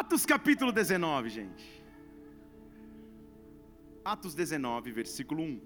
[0.00, 1.64] Atos capítulo 19, gente.
[4.12, 5.60] Atos 19, versículo 1.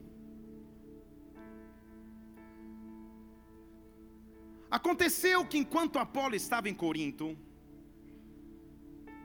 [4.78, 7.26] Aconteceu que enquanto Apolo estava em Corinto,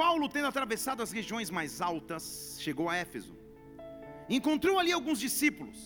[0.01, 3.35] Paulo, tendo atravessado as regiões mais altas, chegou a Éfeso.
[4.37, 5.79] Encontrou ali alguns discípulos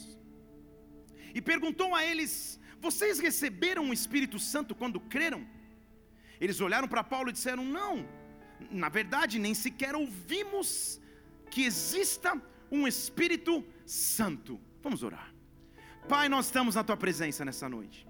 [1.34, 5.42] e perguntou a eles: Vocês receberam o Espírito Santo quando creram?
[6.42, 7.96] Eles olharam para Paulo e disseram: Não,
[8.72, 11.00] na verdade, nem sequer ouvimos
[11.50, 14.60] que exista um Espírito Santo.
[14.82, 15.34] Vamos orar.
[16.07, 18.08] Pai, nós estamos na tua presença nessa noite.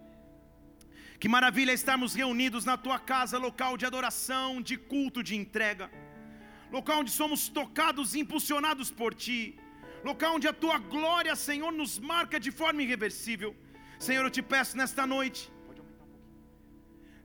[1.19, 5.89] Que maravilha estarmos reunidos na tua casa, local de adoração, de culto, de entrega,
[6.71, 9.57] local onde somos tocados e impulsionados por ti,
[10.03, 13.55] local onde a tua glória, Senhor, nos marca de forma irreversível.
[13.99, 15.51] Senhor, eu te peço nesta noite,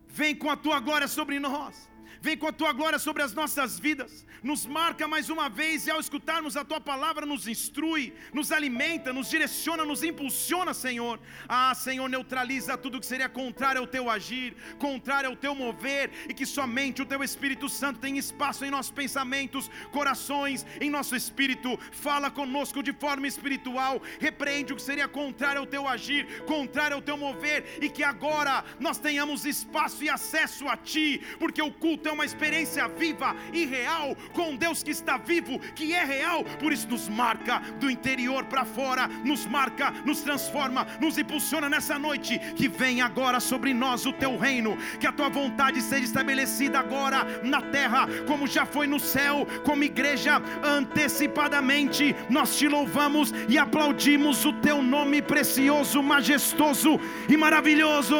[0.07, 1.88] vem com a tua glória sobre nós.
[2.21, 5.91] Vem com a tua glória sobre as nossas vidas, nos marca mais uma vez e
[5.91, 11.21] ao escutarmos a tua palavra, nos instrui, nos alimenta, nos direciona, nos impulsiona, Senhor.
[11.49, 16.35] Ah, Senhor, neutraliza tudo que seria contrário ao teu agir, contrário ao teu mover, e
[16.35, 21.79] que somente o teu Espírito Santo tenha espaço em nossos pensamentos, corações, em nosso espírito.
[21.93, 27.03] Fala conosco de forma espiritual, repreende o que seria contrário ao teu agir, contrário ao
[27.03, 32.08] teu mover, e que agora nós tenhamos espaço e acesso a ti, porque o culto
[32.09, 36.73] é uma experiência viva e real com Deus que está vivo, que é real, por
[36.73, 42.39] isso nos marca do interior para fora, nos marca, nos transforma, nos impulsiona nessa noite.
[42.57, 47.25] Que venha agora sobre nós o teu reino, que a tua vontade seja estabelecida agora
[47.43, 54.45] na terra, como já foi no céu, como igreja, antecipadamente nós te louvamos e aplaudimos
[54.45, 58.17] o teu nome precioso, majestoso e maravilhoso.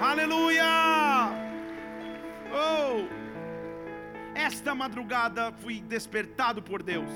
[0.00, 1.45] Aleluia!
[2.56, 3.06] Oh!
[4.34, 7.10] Esta madrugada fui despertado por Deus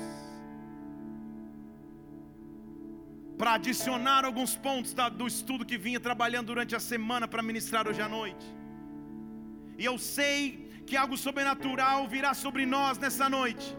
[3.41, 7.99] para adicionar alguns pontos do estudo que vinha trabalhando durante a semana para ministrar hoje
[7.99, 8.45] à noite.
[9.79, 13.75] E eu sei que algo sobrenatural virá sobre nós nessa noite.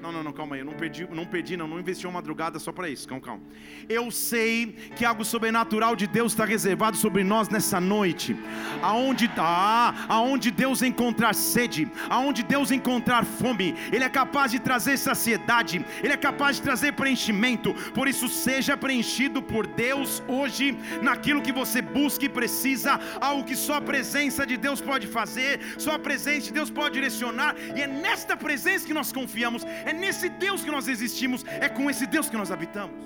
[0.00, 0.60] Não, não, não, calma aí.
[0.62, 1.68] Eu não perdi, não perdi, não.
[1.68, 3.06] Não investi uma madrugada só para isso.
[3.06, 3.42] Calma, calma.
[3.88, 8.34] Eu sei que algo sobrenatural de Deus está reservado sobre nós nessa noite.
[8.80, 14.96] Aonde tá, aonde Deus encontrar sede, aonde Deus encontrar fome, Ele é capaz de trazer
[14.96, 17.74] saciedade, Ele é capaz de trazer preenchimento.
[17.92, 23.56] Por isso, seja preenchido por Deus hoje naquilo que você busca e precisa, algo que
[23.56, 27.82] só a presença de Deus pode fazer, só a presença de Deus pode direcionar, e
[27.82, 29.62] é nesta presença que nós confiamos.
[29.92, 33.04] Nesse Deus que nós existimos, é com esse Deus que nós habitamos.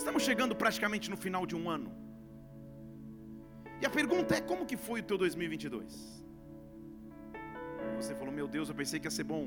[0.00, 1.90] Estamos chegando praticamente no final de um ano.
[3.80, 6.22] E a pergunta é: como que foi o teu 2022?
[7.98, 9.44] Você falou: "Meu Deus, eu pensei que ia ser bom".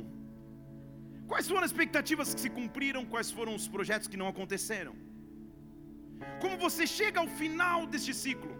[1.31, 3.03] Quais foram as expectativas que se cumpriram?
[3.13, 4.95] Quais foram os projetos que não aconteceram?
[6.41, 8.53] Como você chega ao final deste ciclo?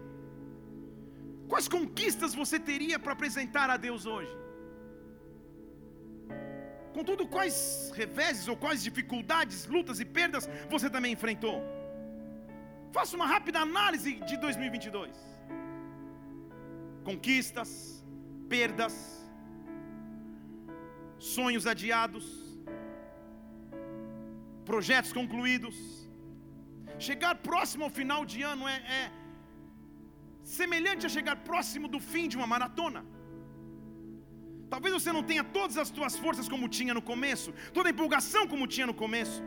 [1.52, 4.34] Quais conquistas você teria para apresentar a Deus hoje?
[6.98, 7.56] Contudo, quais
[8.02, 11.58] reveses ou quais dificuldades, lutas e perdas você também enfrentou?
[12.98, 15.16] Faça uma rápida análise de 2022.
[17.10, 17.72] Conquistas,
[18.54, 18.96] perdas,
[21.36, 22.26] sonhos adiados,
[24.72, 25.76] projetos concluídos.
[27.08, 29.12] Chegar próximo ao final de ano é, é
[30.44, 33.02] semelhante a chegar próximo do fim de uma maratona.
[34.70, 38.48] Talvez você não tenha todas as suas forças como tinha no começo, toda a empolgação
[38.48, 39.44] como tinha no começo.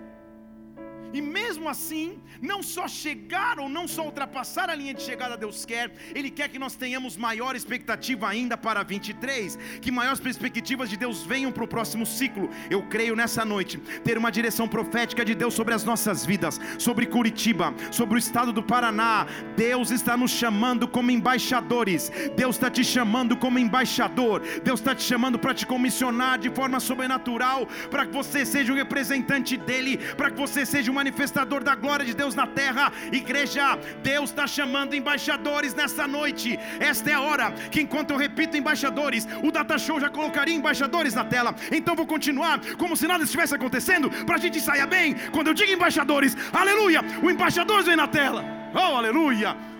[1.12, 5.64] E mesmo assim, não só chegar ou não só ultrapassar a linha de chegada Deus
[5.64, 10.96] quer, Ele quer que nós tenhamos maior expectativa ainda para 23, que maiores perspectivas de
[10.96, 12.50] Deus venham para o próximo ciclo.
[12.70, 17.06] Eu creio nessa noite ter uma direção profética de Deus sobre as nossas vidas, sobre
[17.06, 19.26] Curitiba, sobre o estado do Paraná.
[19.56, 25.02] Deus está nos chamando como embaixadores, Deus está te chamando como embaixador, Deus está te
[25.02, 30.30] chamando para te comissionar de forma sobrenatural, para que você seja um representante dEle, para
[30.30, 32.92] que você seja um manifestador da glória de Deus na terra.
[33.12, 36.58] Igreja, Deus está chamando embaixadores nessa noite.
[36.80, 41.14] Esta é a hora que, enquanto eu repito embaixadores, o Data Show já colocaria embaixadores
[41.14, 41.54] na tela.
[41.70, 45.14] Então vou continuar como se nada estivesse acontecendo, para a gente saia bem.
[45.34, 48.44] Quando eu digo embaixadores, aleluia, o embaixador vem na tela.
[48.74, 49.75] Oh, aleluia.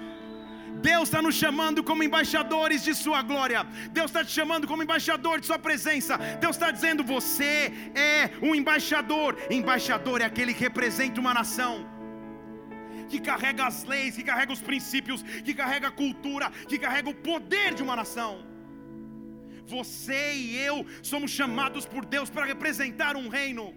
[0.81, 3.67] Deus está nos chamando como embaixadores de Sua glória.
[3.90, 6.17] Deus está te chamando como embaixador de Sua presença.
[6.40, 9.37] Deus está dizendo: você é um embaixador.
[9.50, 11.87] Embaixador é aquele que representa uma nação.
[13.08, 17.14] Que carrega as leis, que carrega os princípios, que carrega a cultura, que carrega o
[17.14, 18.44] poder de uma nação.
[19.67, 23.75] Você e eu somos chamados por Deus para representar um reino.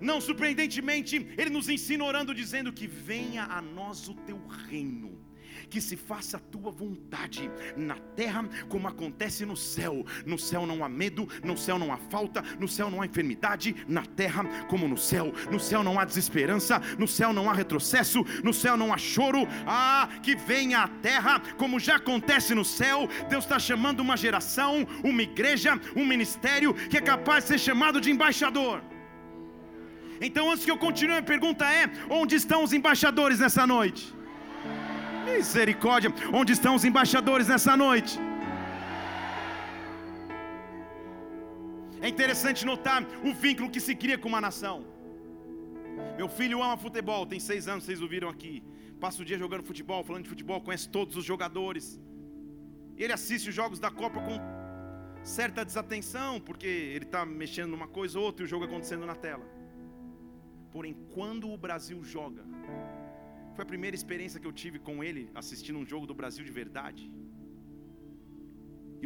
[0.00, 5.26] Não surpreendentemente, Ele nos ensina orando, dizendo que venha a nós o teu reino
[5.68, 10.04] que se faça a tua vontade na terra como acontece no céu.
[10.24, 13.74] No céu não há medo, no céu não há falta, no céu não há enfermidade,
[13.88, 15.32] na terra como no céu.
[15.50, 19.46] No céu não há desesperança, no céu não há retrocesso, no céu não há choro.
[19.66, 23.08] Ah, que venha a terra como já acontece no céu.
[23.28, 28.00] Deus está chamando uma geração, uma igreja, um ministério que é capaz de ser chamado
[28.00, 28.82] de embaixador.
[30.20, 34.14] Então, antes que eu continue, a pergunta é: onde estão os embaixadores nessa noite?
[35.24, 36.12] Misericórdia.
[36.32, 38.18] Onde estão os embaixadores nessa noite?
[42.00, 44.84] É interessante notar o vínculo que se cria com uma nação.
[46.16, 48.62] Meu filho ama futebol, tem seis anos, vocês ouviram aqui.
[49.00, 52.00] Passa o dia jogando futebol, falando de futebol, conhece todos os jogadores.
[52.96, 54.38] Ele assiste os jogos da Copa com
[55.22, 59.14] certa desatenção, porque ele está mexendo numa coisa ou outra e o jogo acontecendo na
[59.14, 59.55] tela.
[60.76, 62.42] Porém, quando o Brasil joga,
[63.54, 66.52] foi a primeira experiência que eu tive com ele assistindo um jogo do Brasil de
[66.58, 67.04] verdade.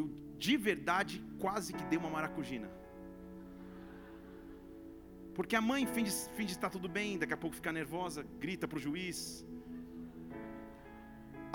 [0.00, 0.06] Eu
[0.46, 1.14] de verdade
[1.44, 2.68] quase que dei uma maracujina.
[5.36, 8.80] Porque a mãe finge, finge estar tudo bem, daqui a pouco fica nervosa, grita para
[8.80, 9.20] o juiz.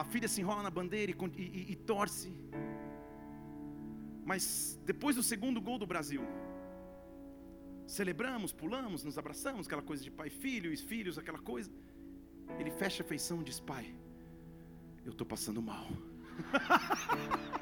[0.03, 2.31] A filha se enrola na bandeira e, e, e torce.
[4.31, 4.45] Mas
[4.93, 6.23] depois do segundo gol do Brasil,
[7.85, 11.71] celebramos, pulamos, nos abraçamos, aquela coisa de pai filho, e filhos, aquela coisa.
[12.59, 13.93] Ele fecha a feição e diz: Pai,
[15.05, 15.87] eu estou passando mal.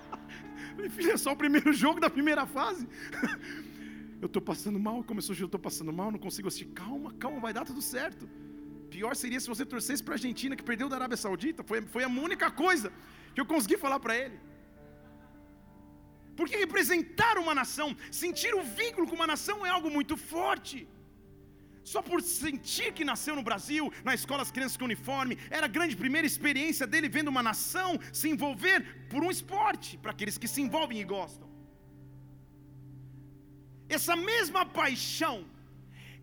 [0.89, 2.87] Filho, é só o primeiro jogo da primeira fase.
[4.19, 5.03] eu estou passando mal.
[5.03, 6.65] Começou, eu estou passando mal, não consigo assistir.
[6.73, 8.27] Calma, calma, vai dar tudo certo.
[8.89, 11.63] Pior seria se você torcesse para a Argentina, que perdeu da Arábia Saudita.
[11.63, 12.91] Foi, foi a única coisa
[13.33, 14.39] que eu consegui falar para ele.
[16.37, 17.89] Porque representar uma nação,
[18.23, 20.77] sentir o vínculo com uma nação é algo muito forte.
[21.91, 25.73] Só por sentir que nasceu no Brasil, na escola as crianças com uniforme, era a
[25.77, 27.89] grande primeira experiência dele vendo uma nação
[28.19, 31.47] se envolver por um esporte, para aqueles que se envolvem e gostam.
[33.97, 35.45] Essa mesma paixão,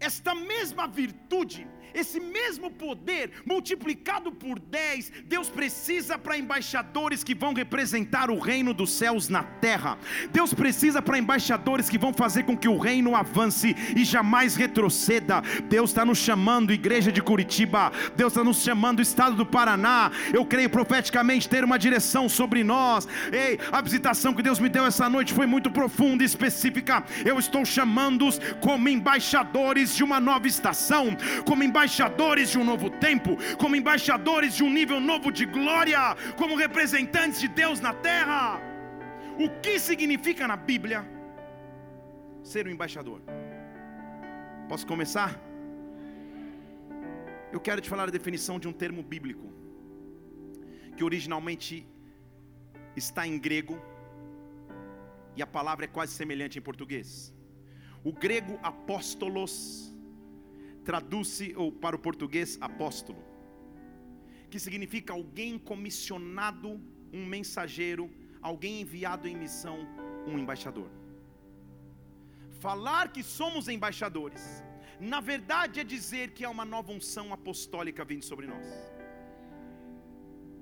[0.09, 7.53] esta mesma virtude, esse mesmo poder multiplicado por 10, Deus precisa para embaixadores que vão
[7.53, 9.99] representar o reino dos céus na terra.
[10.33, 15.43] Deus precisa para embaixadores que vão fazer com que o reino avance e jamais retroceda.
[15.69, 17.93] Deus está nos chamando, igreja de Curitiba.
[18.17, 20.11] Deus está nos chamando, estado do Paraná.
[20.33, 23.09] Eu creio profeticamente ter uma direção sobre nós.
[23.33, 27.05] Ei, a visitação que Deus me deu essa noite foi muito profunda e específica.
[27.25, 32.89] Eu estou chamando-os como embaixadores de uma nova estação, como embaixadores embaixadores de um novo
[32.91, 38.61] tempo, como embaixadores de um nível novo de glória, como representantes de Deus na terra.
[39.45, 41.01] O que significa na Bíblia
[42.43, 43.23] ser um embaixador?
[44.69, 45.41] Posso começar?
[47.51, 49.47] Eu quero te falar a definição de um termo bíblico,
[50.97, 51.87] que originalmente
[52.95, 53.81] está em grego,
[55.35, 57.33] e a palavra é quase semelhante em português.
[58.05, 59.90] O grego apóstolos
[60.85, 63.23] traduz-se ou para o português apóstolo,
[64.51, 66.81] que significa alguém comissionado,
[67.13, 68.11] um mensageiro,
[68.41, 69.79] alguém enviado em missão,
[70.27, 70.91] um embaixador.
[72.59, 74.63] Falar que somos embaixadores,
[74.99, 78.67] na verdade é dizer que há uma nova unção apostólica vindo sobre nós.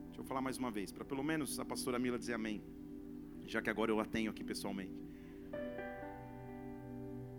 [0.07, 2.62] Deixa eu falar mais uma vez, para pelo menos a pastora Mila dizer amém,
[3.47, 5.08] já que agora eu a tenho aqui pessoalmente.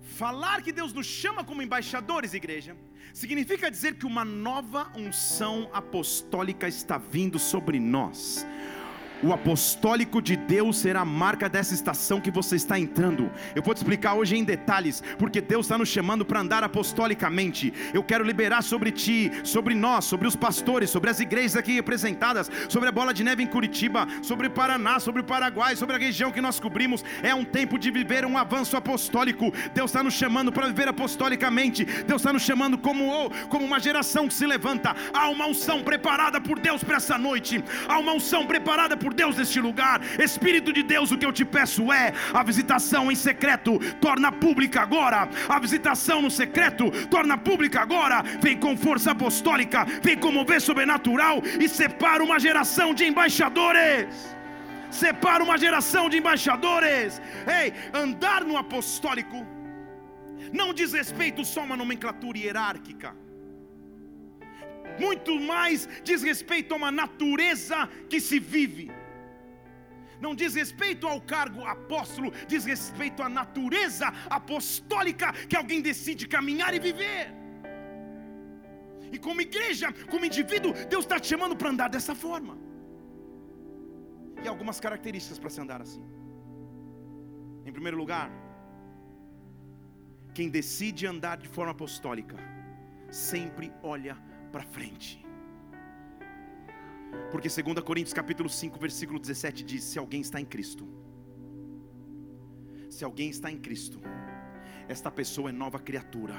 [0.10, 2.76] Falar que Deus nos chama como embaixadores, igreja,
[3.14, 8.46] significa dizer que uma nova unção apostólica está vindo sobre nós.
[9.22, 13.30] O apostólico de Deus será a marca dessa estação que você está entrando.
[13.54, 17.74] Eu vou te explicar hoje em detalhes, porque Deus está nos chamando para andar apostolicamente.
[17.94, 22.50] Eu quero liberar sobre ti, sobre nós, sobre os pastores, sobre as igrejas aqui representadas,
[22.70, 26.32] sobre a bola de neve em Curitiba, sobre Paraná, sobre o Paraguai, sobre a região
[26.32, 27.04] que nós cobrimos.
[27.22, 29.52] É um tempo de viver um avanço apostólico.
[29.74, 31.84] Deus está nos chamando para viver apostolicamente.
[31.84, 34.96] Deus está nos chamando como, como uma geração que se levanta.
[35.14, 37.62] Há uma unção preparada por Deus para essa noite.
[37.86, 40.02] Há uma unção preparada por por Deus neste lugar.
[40.20, 44.82] Espírito de Deus, o que eu te peço é a visitação em secreto, torna pública
[44.82, 45.28] agora.
[45.48, 48.22] A visitação no secreto, torna pública agora.
[48.40, 54.38] Vem com força apostólica, vem com mover sobrenatural e separa uma geração de embaixadores.
[54.92, 57.20] Separa uma geração de embaixadores.
[57.62, 59.46] Ei, andar no apostólico
[60.54, 63.16] não diz respeito só a uma nomenclatura hierárquica
[65.00, 68.92] muito mais diz respeito a uma natureza que se vive.
[70.22, 76.74] Não diz respeito ao cargo apóstolo, diz respeito à natureza apostólica que alguém decide caminhar
[76.74, 77.34] e viver.
[79.12, 82.58] E como igreja, como indivíduo, Deus está te chamando para andar dessa forma.
[84.44, 86.04] E algumas características para se andar assim.
[87.66, 88.30] Em primeiro lugar,
[90.34, 92.38] quem decide andar de forma apostólica,
[93.10, 94.16] sempre olha
[94.52, 95.29] para frente.
[97.32, 100.88] Porque 2 Coríntios capítulo 5, versículo 17 diz: se alguém está em Cristo,
[102.90, 104.02] se alguém está em Cristo,
[104.88, 106.36] esta pessoa é nova criatura.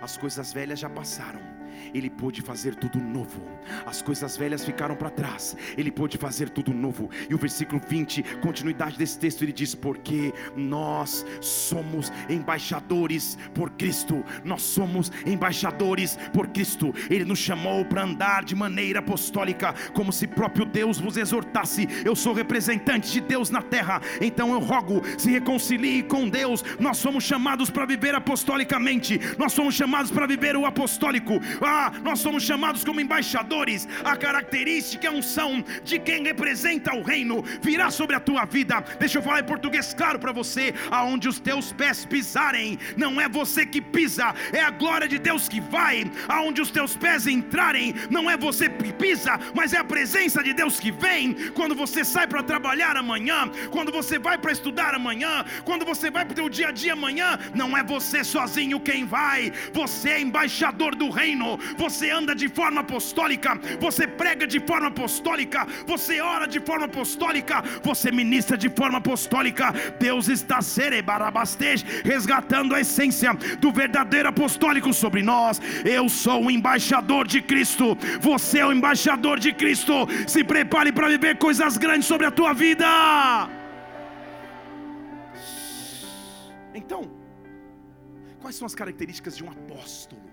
[0.00, 1.55] As coisas velhas já passaram
[1.94, 3.40] ele pôde fazer tudo novo.
[3.84, 7.10] As coisas velhas ficaram para trás, ele pôde fazer tudo novo.
[7.28, 14.24] E o versículo 20, continuidade desse texto, ele diz: Porque nós somos embaixadores por Cristo,
[14.44, 16.94] nós somos embaixadores por Cristo.
[17.10, 21.88] Ele nos chamou para andar de maneira apostólica, como se próprio Deus vos exortasse.
[22.04, 26.64] Eu sou representante de Deus na terra, então eu rogo, se reconcilie com Deus.
[26.78, 31.40] Nós somos chamados para viver apostolicamente, nós somos chamados para viver o apostólico.
[31.66, 33.88] Ah, nós somos chamados como embaixadores.
[34.04, 38.80] A característica, a unção de quem representa o reino virá sobre a tua vida.
[39.00, 43.28] Deixa eu falar em português claro para você: aonde os teus pés pisarem, não é
[43.28, 46.08] você que pisa, é a glória de Deus que vai.
[46.28, 50.52] Aonde os teus pés entrarem, não é você que pisa, mas é a presença de
[50.52, 51.34] Deus que vem.
[51.50, 56.24] Quando você sai para trabalhar amanhã, quando você vai para estudar amanhã, quando você vai
[56.24, 60.20] para o teu dia a dia amanhã, não é você sozinho quem vai, você é
[60.20, 66.46] embaixador do reino você anda de forma apostólica, você prega de forma apostólica, você ora
[66.46, 69.72] de forma apostólica, você ministra de forma apostólica.
[69.98, 75.60] Deus está cerebarabastej, resgatando a essência do verdadeiro apostólico sobre nós.
[75.84, 80.06] Eu sou o embaixador de Cristo, você é o embaixador de Cristo.
[80.26, 82.86] Se prepare para viver coisas grandes sobre a tua vida.
[86.74, 87.10] Então,
[88.40, 90.25] quais são as características de um apóstolo?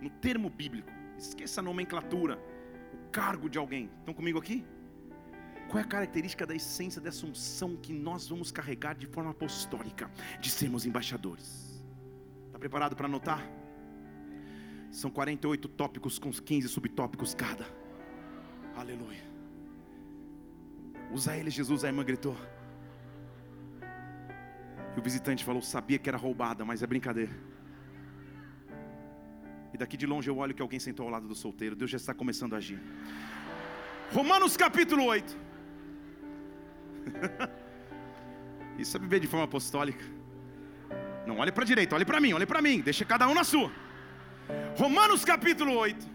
[0.00, 0.90] No termo bíblico.
[1.16, 2.38] Esqueça a nomenclatura,
[2.92, 3.90] o cargo de alguém.
[4.00, 4.64] Estão comigo aqui?
[5.68, 10.10] Qual é a característica da essência dessa unção que nós vamos carregar de forma apostólica,
[10.40, 11.82] de sermos embaixadores?
[12.46, 13.46] Está preparado para anotar?
[14.90, 17.66] São 48 tópicos com 15 subtópicos cada.
[18.74, 19.22] Aleluia.
[21.12, 22.36] Usa ele, Jesus, a irmã gritou.
[24.96, 27.47] E o visitante falou: Sabia que era roubada, mas é brincadeira.
[29.72, 31.76] E daqui de longe eu olho que alguém sentou ao lado do solteiro.
[31.76, 32.80] Deus já está começando a agir.
[34.12, 35.36] Romanos capítulo 8.
[38.78, 40.04] Isso é viver de forma apostólica.
[41.26, 42.80] Não olhe para a direita, olhe para mim, olhe para mim.
[42.80, 43.70] Deixa cada um na sua.
[44.76, 46.06] Romanos capítulo 8.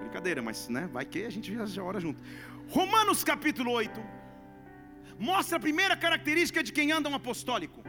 [0.00, 2.22] Brincadeira, mas né, vai que a gente já, já ora junto.
[2.68, 4.00] Romanos capítulo 8
[5.18, 7.82] mostra a primeira característica de quem anda um apostólico.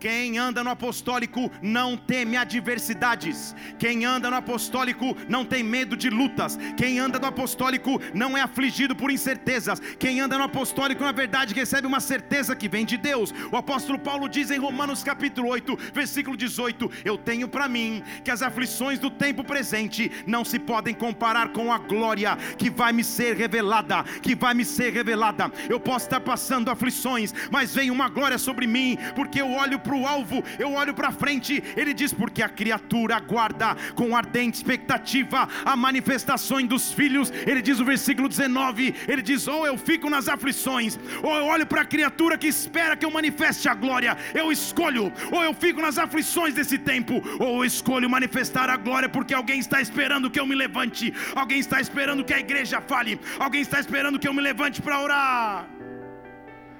[0.00, 3.54] Quem anda no apostólico não teme adversidades.
[3.78, 6.56] Quem anda no apostólico não tem medo de lutas.
[6.76, 9.80] Quem anda no apostólico não é afligido por incertezas.
[9.98, 13.34] Quem anda no apostólico, na verdade, recebe uma certeza que vem de Deus.
[13.50, 18.30] O apóstolo Paulo diz em Romanos capítulo 8, versículo 18: Eu tenho para mim que
[18.30, 23.02] as aflições do tempo presente não se podem comparar com a glória que vai me
[23.02, 24.04] ser revelada.
[24.22, 25.50] Que vai me ser revelada.
[25.68, 29.96] Eu posso estar passando aflições, mas vem uma glória sobre mim, porque eu olho para
[29.96, 31.64] o alvo, eu olho para frente.
[31.74, 37.32] Ele diz: Porque a criatura aguarda com ardente expectativa a manifestação dos filhos.
[37.46, 41.66] Ele diz o versículo 19: Ele diz: Ou eu fico nas aflições, ou eu olho
[41.66, 44.16] para a criatura que espera que eu manifeste a glória.
[44.34, 49.08] Eu escolho, ou eu fico nas aflições desse tempo, ou eu escolho manifestar a glória,
[49.08, 53.18] porque alguém está esperando que eu me levante, alguém está esperando que a igreja fale,
[53.38, 55.68] alguém está esperando que eu me levante para orar.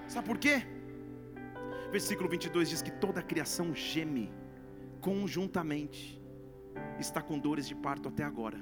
[0.08, 0.77] Sabe por quê?
[1.90, 4.30] Versículo 22 diz que toda a criação geme
[5.00, 6.20] conjuntamente,
[6.98, 8.58] está com dores de parto até agora.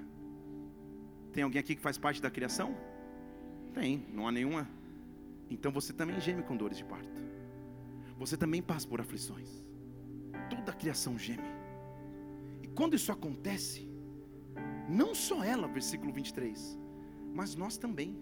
[1.33, 2.77] Tem alguém aqui que faz parte da criação?
[3.75, 4.69] Tem, não há nenhuma.
[5.51, 7.09] Então você também geme com dores de parto.
[8.19, 9.65] Você também passa por aflições.
[10.49, 11.49] Toda a criação geme.
[12.63, 13.89] E quando isso acontece,
[14.89, 16.79] não só ela, versículo 23,
[17.35, 18.17] mas nós também.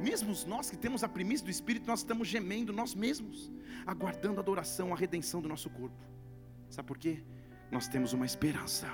[0.00, 3.50] Mesmo nós que temos a primícia do Espírito, nós estamos gemendo nós mesmos,
[3.86, 6.02] aguardando a adoração, a redenção do nosso corpo.
[6.68, 7.22] Sabe por quê?
[7.70, 8.88] Nós temos uma esperança.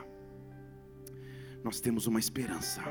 [1.62, 2.83] Nós temos uma esperança.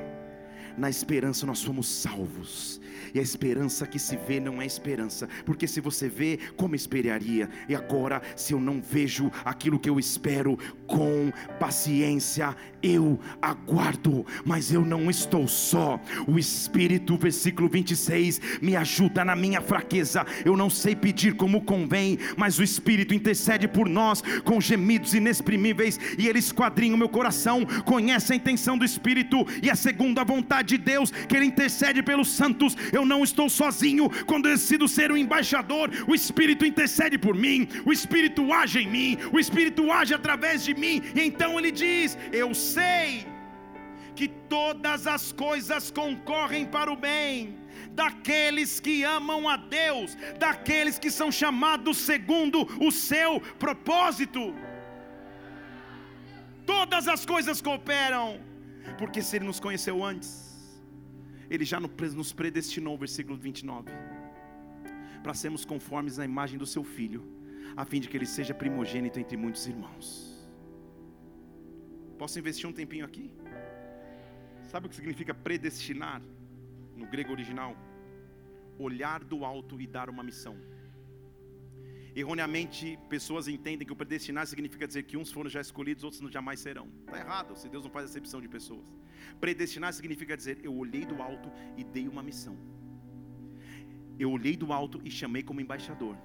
[0.77, 2.81] Na esperança nós somos salvos.
[3.13, 7.49] E a esperança que se vê não é esperança, porque se você vê, como esperaria?
[7.69, 14.71] E agora, se eu não vejo aquilo que eu espero, com paciência eu aguardo, mas
[14.71, 15.99] eu não estou só.
[16.27, 20.25] O Espírito, versículo 26, me ajuda na minha fraqueza.
[20.43, 25.99] Eu não sei pedir como convém, mas o Espírito intercede por nós com gemidos inexprimíveis
[26.17, 30.64] e ele esquadrinha o meu coração, conhece a intenção do Espírito e a segunda vontade
[30.65, 32.75] de Deus, que ele intercede pelos santos.
[32.91, 35.89] Eu não estou sozinho quando eu decido ser um embaixador.
[36.07, 40.73] O Espírito intercede por mim, o Espírito age em mim, o Espírito age através de
[40.73, 41.01] mim.
[41.15, 43.25] E então ele diz: Eu sei
[44.15, 47.57] que todas as coisas concorrem para o bem
[47.91, 54.53] daqueles que amam a Deus, daqueles que são chamados segundo o seu propósito.
[56.65, 58.39] Todas as coisas cooperam,
[58.97, 60.44] porque se Ele nos conheceu antes,
[61.49, 63.91] Ele já nos predestinou, versículo 29,
[65.21, 67.23] para sermos conformes à imagem do Seu Filho,
[67.75, 70.35] a fim de que Ele seja primogênito entre muitos irmãos.
[72.17, 73.31] Posso investir um tempinho aqui?
[74.63, 76.21] Sabe o que significa predestinar
[76.95, 77.75] no grego original?
[78.77, 80.57] Olhar do alto e dar uma missão.
[82.15, 86.61] Erroneamente, pessoas entendem que o predestinar significa dizer que uns foram já escolhidos, outros jamais
[86.61, 86.87] serão.
[87.05, 88.87] Está errado, se Deus não faz acepção de pessoas.
[89.41, 92.57] Predestinar significa dizer: eu olhei do alto e dei uma missão.
[94.17, 96.15] Eu olhei do alto e chamei como embaixador.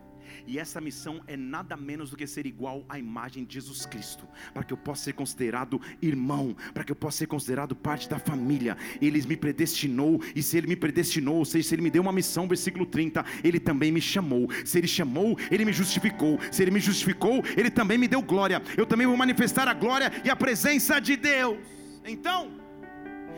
[0.46, 4.26] E essa missão é nada menos do que ser igual à imagem de Jesus Cristo,
[4.52, 8.18] para que eu possa ser considerado irmão, para que eu possa ser considerado parte da
[8.18, 8.76] família.
[9.00, 12.12] Ele me predestinou, e se ele me predestinou, ou seja, se ele me deu uma
[12.12, 14.48] missão, versículo 30, ele também me chamou.
[14.64, 16.38] Se ele chamou, ele me justificou.
[16.50, 18.62] Se ele me justificou, ele também me deu glória.
[18.76, 21.58] Eu também vou manifestar a glória e a presença de Deus.
[22.04, 22.50] Então,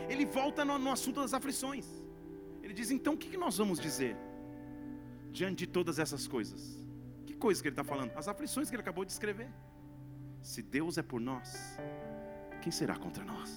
[0.09, 1.85] ele volta no, no assunto das aflições.
[2.61, 4.15] Ele diz: então o que, que nós vamos dizer
[5.37, 6.61] diante de todas essas coisas?
[7.45, 8.11] coisas que ele está falando?
[8.21, 9.49] As aflições que ele acabou de escrever.
[10.51, 11.49] Se Deus é por nós,
[12.61, 13.49] quem será contra nós?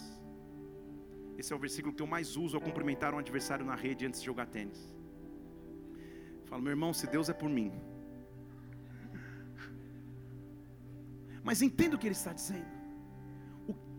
[1.38, 4.20] Esse é o versículo que eu mais uso ao cumprimentar um adversário na rede antes
[4.20, 4.80] de jogar tênis.
[6.46, 7.70] Falo, meu irmão, se Deus é por mim.
[11.44, 12.76] Mas entenda o que ele está dizendo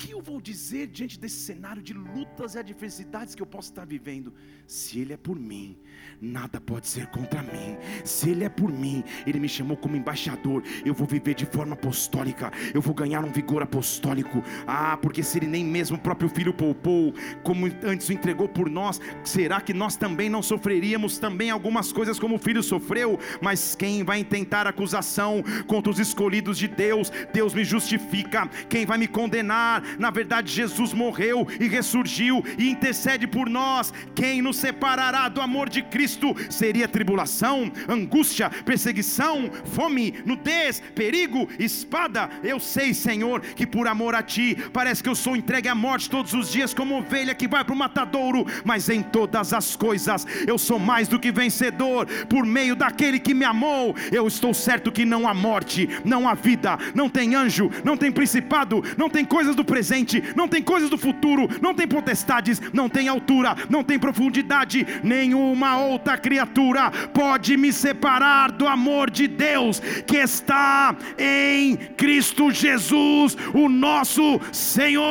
[0.07, 3.85] que eu vou dizer diante desse cenário de lutas e adversidades que eu posso estar
[3.85, 4.33] vivendo?
[4.65, 5.77] Se Ele é por mim,
[6.21, 7.75] nada pode ser contra mim.
[8.05, 10.63] Se Ele é por mim, Ele me chamou como embaixador.
[10.85, 14.41] Eu vou viver de forma apostólica, eu vou ganhar um vigor apostólico.
[14.65, 18.69] Ah, porque se Ele nem mesmo o próprio Filho poupou, como antes o entregou por
[18.69, 23.19] nós, será que nós também não sofreríamos também algumas coisas como o Filho sofreu?
[23.41, 27.11] Mas quem vai intentar acusação contra os escolhidos de Deus?
[27.33, 28.47] Deus me justifica.
[28.69, 29.83] Quem vai me condenar?
[29.99, 33.93] Na verdade, Jesus morreu e ressurgiu e intercede por nós.
[34.15, 36.35] Quem nos separará do amor de Cristo?
[36.49, 42.29] Seria tribulação, angústia, perseguição, fome, nudez, perigo, espada.
[42.43, 46.09] Eu sei, Senhor, que por amor a Ti, parece que eu sou entregue à morte
[46.09, 50.25] todos os dias, como ovelha que vai para o matadouro, mas em todas as coisas
[50.45, 53.95] eu sou mais do que vencedor, por meio daquele que me amou.
[54.11, 58.11] Eu estou certo que não há morte, não há vida, não tem anjo, não tem
[58.11, 62.61] principado, não tem coisas do presente presente, não tem coisas do futuro, não tem potestades,
[62.73, 69.27] não tem altura, não tem profundidade, nenhuma outra criatura pode me separar do amor de
[69.27, 75.05] Deus que está em Cristo Jesus, o nosso Senhor.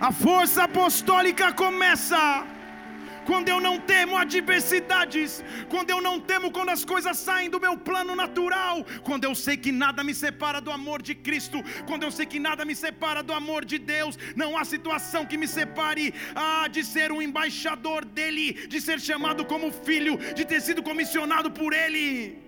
[0.00, 2.44] A força apostólica começa
[3.26, 7.76] quando eu não temo adversidades, quando eu não temo quando as coisas saem do meu
[7.76, 12.10] plano natural, quando eu sei que nada me separa do amor de Cristo, quando eu
[12.10, 16.14] sei que nada me separa do amor de Deus, não há situação que me separe
[16.34, 21.50] ah, de ser um embaixador dele, de ser chamado como filho, de ter sido comissionado
[21.50, 22.45] por ele.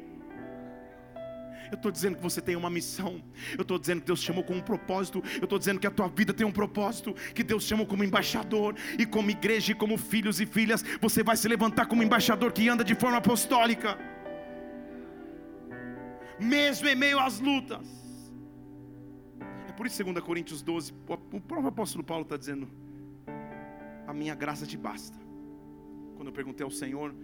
[1.70, 3.22] Eu estou dizendo que você tem uma missão.
[3.57, 5.22] Eu estou dizendo que Deus chamou com um propósito.
[5.37, 7.14] Eu estou dizendo que a tua vida tem um propósito.
[7.35, 8.74] Que Deus chamou como embaixador.
[8.98, 10.83] E como igreja e como filhos e filhas.
[11.00, 13.98] Você vai se levantar como embaixador que anda de forma apostólica.
[16.38, 17.87] Mesmo em meio às lutas.
[19.68, 20.92] É por isso, 2 Coríntios 12,
[21.33, 22.68] o próprio apóstolo Paulo está dizendo:
[24.07, 25.18] A minha graça te basta.
[26.14, 27.14] Quando eu perguntei ao Senhor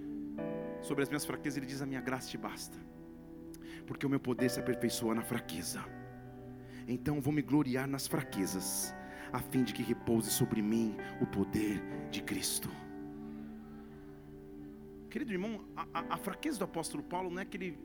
[0.82, 2.76] sobre as minhas fraquezas, Ele diz: A minha graça te basta
[3.86, 5.84] porque o meu poder se aperfeiçoa na fraqueza.
[6.86, 8.94] Então vou me gloriar nas fraquezas,
[9.32, 12.70] a fim de que repouse sobre mim o poder de Cristo.
[15.08, 17.78] Querido irmão, a, a, fraqueza do apóstolo Paulo não é que ele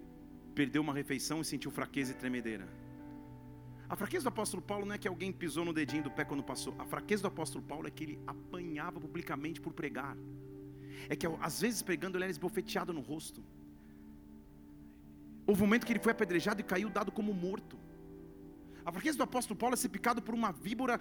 [0.56, 2.68] perdeu uma refeição e sentiu fraqueza e tremedeira.
[3.88, 6.44] A fraqueza do apóstolo Paulo não é que alguém pisou no dedinho do pé quando
[6.44, 6.76] passou.
[6.80, 10.18] A fraqueza do apóstolo Paulo é que ele apanhava publicamente por pregar.
[11.08, 13.44] É que às vezes pregando ele era esbofeteado no rosto.
[15.50, 17.76] Houve um momento que ele foi apedrejado e caiu dado como morto.
[18.86, 21.00] A fraqueza do apóstolo Paulo é ser picado por uma víbora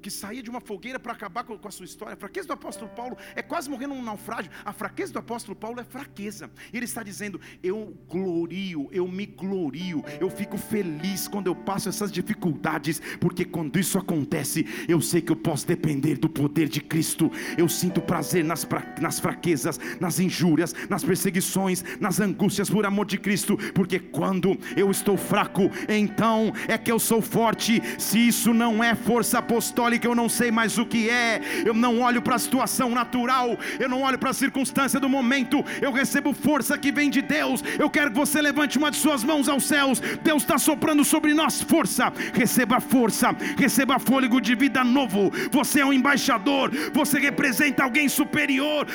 [0.00, 2.14] que saía de uma fogueira para acabar com, a sua história.
[2.14, 4.50] A fraqueza do apóstolo Paulo é quase morrer num naufrágio.
[4.64, 6.50] A fraqueza do apóstolo Paulo é fraqueza.
[6.72, 12.12] Ele está dizendo: Eu glorio, eu me glorio, eu fico feliz quando eu passo essas
[12.12, 17.30] dificuldades, porque quando isso acontece, eu sei que eu posso depender do poder de Cristo.
[17.56, 18.66] Eu sinto prazer nas,
[19.00, 24.90] nas fraquezas, nas injúrias, nas perseguições, nas angústias por amor de Cristo, porque quando eu
[24.90, 27.82] estou fraco, então é que eu sou forte.
[27.98, 31.72] Se isso não é força apostólica, que eu não sei mais o que é, eu
[31.72, 35.92] não olho para a situação natural, eu não olho para a circunstância do momento, eu
[35.92, 37.62] recebo força que vem de Deus.
[37.78, 41.32] Eu quero que você levante uma de suas mãos aos céus, Deus está soprando sobre
[41.32, 45.30] nós força, receba força, receba fôlego de vida novo.
[45.52, 48.86] Você é um embaixador, você representa alguém superior,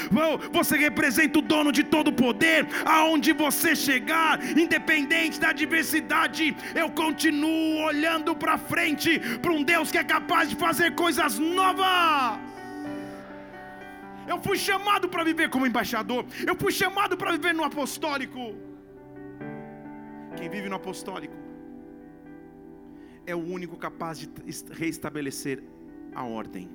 [0.52, 6.90] você representa o dono de todo o poder, aonde você chegar, independente da adversidade, eu
[6.90, 12.40] continuo olhando para frente, para um Deus que é capaz de fazer fazer coisas novas.
[14.28, 16.26] Eu fui chamado para viver como embaixador.
[16.46, 18.44] Eu fui chamado para viver no apostólico.
[20.38, 21.36] Quem vive no apostólico
[23.26, 24.30] é o único capaz de
[24.80, 25.64] reestabelecer
[26.14, 26.66] a ordem.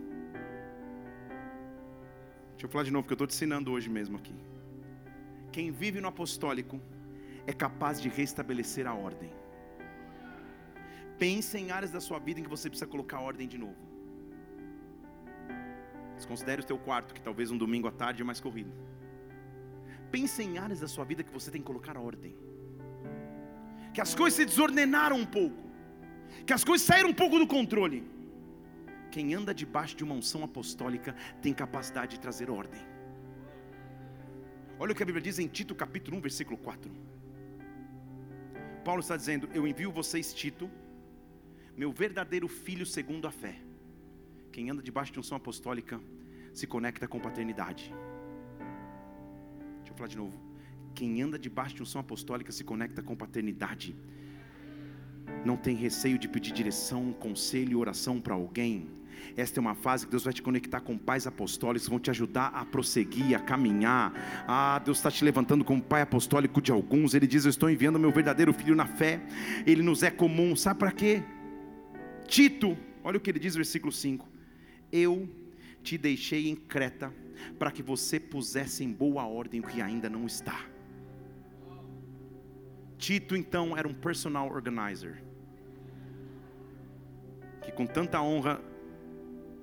[2.52, 4.34] Deixa eu falar de novo, que eu estou te ensinando hoje mesmo aqui.
[5.52, 6.80] Quem vive no apostólico
[7.46, 9.30] é capaz de restabelecer a ordem.
[11.18, 13.87] Pense em áreas da sua vida em que você precisa colocar ordem de novo.
[16.18, 18.72] Desconsidere o teu quarto, que talvez um domingo à tarde é mais corrido.
[20.10, 22.34] Pense em áreas da sua vida que você tem que colocar ordem.
[23.94, 25.62] Que as coisas se desordenaram um pouco.
[26.44, 28.00] Que as coisas saíram um pouco do controle.
[29.12, 32.82] Quem anda debaixo de uma unção apostólica tem capacidade de trazer ordem.
[34.80, 36.90] Olha o que a Bíblia diz em Tito capítulo 1, versículo 4.
[38.84, 40.68] Paulo está dizendo: Eu envio vocês, Tito,
[41.76, 43.67] meu verdadeiro filho segundo a fé
[44.52, 46.00] quem anda debaixo de unção apostólica
[46.52, 47.94] se conecta com paternidade.
[49.78, 50.36] Deixa eu falar de novo.
[50.94, 53.94] Quem anda debaixo de unção apostólica se conecta com paternidade.
[55.44, 58.88] Não tem receio de pedir direção, conselho e oração para alguém.
[59.36, 62.48] Esta é uma fase que Deus vai te conectar com pais apostólicos vão te ajudar
[62.48, 64.12] a prosseguir, a caminhar.
[64.46, 67.14] Ah, Deus está te levantando como pai apostólico de alguns.
[67.14, 69.20] Ele diz: Eu estou enviando meu verdadeiro filho na fé.
[69.66, 70.56] Ele nos é comum.
[70.56, 71.22] Sabe para quê?
[72.26, 74.37] Tito, olha o que ele diz versículo 5
[74.92, 75.28] eu
[75.82, 77.12] te deixei em Creta
[77.58, 80.66] para que você pusesse em boa ordem o que ainda não está.
[82.98, 85.22] Tito então era um personal organizer,
[87.62, 88.60] que com tanta honra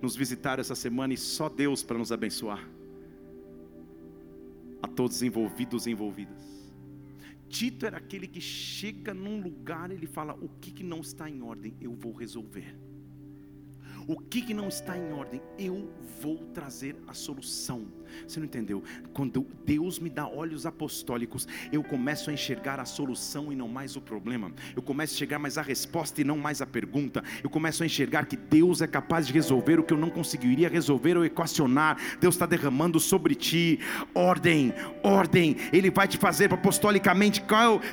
[0.02, 2.66] nos visitaram essa semana e só Deus para nos abençoar.
[4.82, 6.56] A todos envolvidos e envolvidas.
[7.50, 11.42] Tito era aquele que chega num lugar, ele fala: o que, que não está em
[11.42, 12.76] ordem, eu vou resolver.
[14.08, 15.42] O que, que não está em ordem?
[15.58, 15.92] Eu
[16.22, 17.88] vou trazer a solução.
[18.28, 18.84] Você não entendeu?
[19.14, 23.96] Quando Deus me dá olhos apostólicos, eu começo a enxergar a solução e não mais
[23.96, 24.52] o problema.
[24.76, 27.24] Eu começo a enxergar mais a resposta e não mais a pergunta.
[27.44, 30.70] Eu começo a enxergar que Deus é capaz de resolver o que eu não conseguiria
[30.70, 31.98] resolver ou equacionar.
[32.20, 33.80] Deus está derramando sobre ti
[34.14, 35.58] ordem, ordem.
[35.74, 37.44] Ele vai te fazer apostolicamente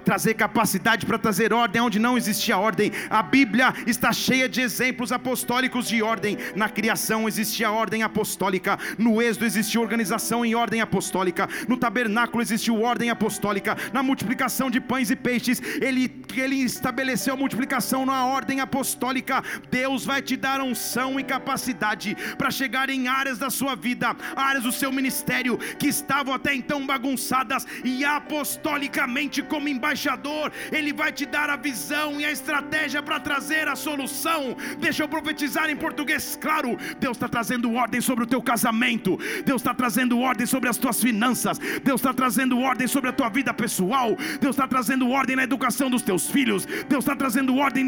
[0.04, 2.92] trazer capacidade para trazer ordem onde não existia ordem.
[3.10, 6.36] A Bíblia está cheia de exemplos apostólicos de ordem.
[6.54, 8.78] Na criação existia ordem apostólica.
[8.98, 11.48] No êxodo existia organização organização em ordem apostólica.
[11.68, 13.76] No tabernáculo existiu ordem apostólica.
[13.92, 19.42] Na multiplicação de pães e peixes, ele, ele estabeleceu a multiplicação na ordem apostólica.
[19.70, 24.64] Deus vai te dar unção e capacidade para chegar em áreas da sua vida, áreas
[24.64, 31.24] do seu ministério que estavam até então bagunçadas e apostolicamente como embaixador, ele vai te
[31.24, 34.56] dar a visão e a estratégia para trazer a solução.
[34.78, 36.76] Deixa eu profetizar em português, claro.
[36.98, 39.18] Deus está trazendo ordem sobre o teu casamento.
[39.44, 43.12] Deus está trazendo trazendo ordem sobre as tuas finanças, Deus está trazendo ordem sobre a
[43.12, 47.54] tua vida pessoal, Deus está trazendo ordem na educação dos teus filhos, Deus está trazendo
[47.56, 47.86] ordem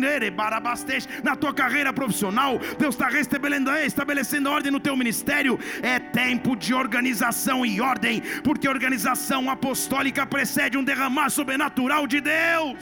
[1.23, 5.59] na tua carreira profissional, Deus está restabelecendo, estabelecendo ordem no teu ministério.
[5.83, 12.77] É tempo de organização e ordem, porque organização apostólica precede um derramar sobrenatural de Deus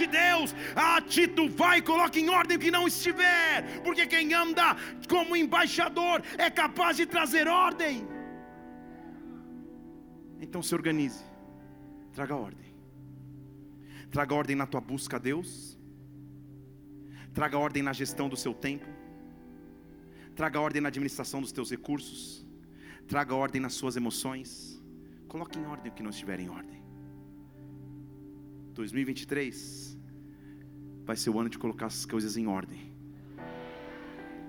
[0.00, 0.54] de Deus.
[0.74, 4.76] Ah, Tito, vai coloque em ordem o que não estiver, porque quem anda
[5.08, 8.06] como embaixador é capaz de trazer ordem.
[10.40, 11.22] Então se organize,
[12.12, 12.74] traga ordem,
[14.10, 15.78] traga ordem na tua busca a Deus,
[17.32, 18.86] Traga ordem na gestão do seu tempo.
[20.34, 22.44] Traga ordem na administração dos teus recursos.
[23.06, 24.82] Traga ordem nas suas emoções.
[25.28, 26.82] Coloque em ordem o que não estiver em ordem.
[28.74, 29.98] 2023
[31.04, 32.92] vai ser o ano de colocar as coisas em ordem.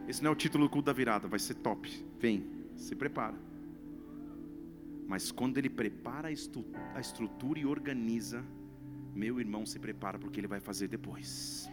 [0.07, 1.89] Esse não é o título do culto da virada, vai ser top.
[2.19, 3.50] Vem, se prepara.
[5.11, 8.41] Mas quando ele prepara a estrutura e organiza,
[9.13, 11.69] meu irmão se prepara porque ele vai fazer depois.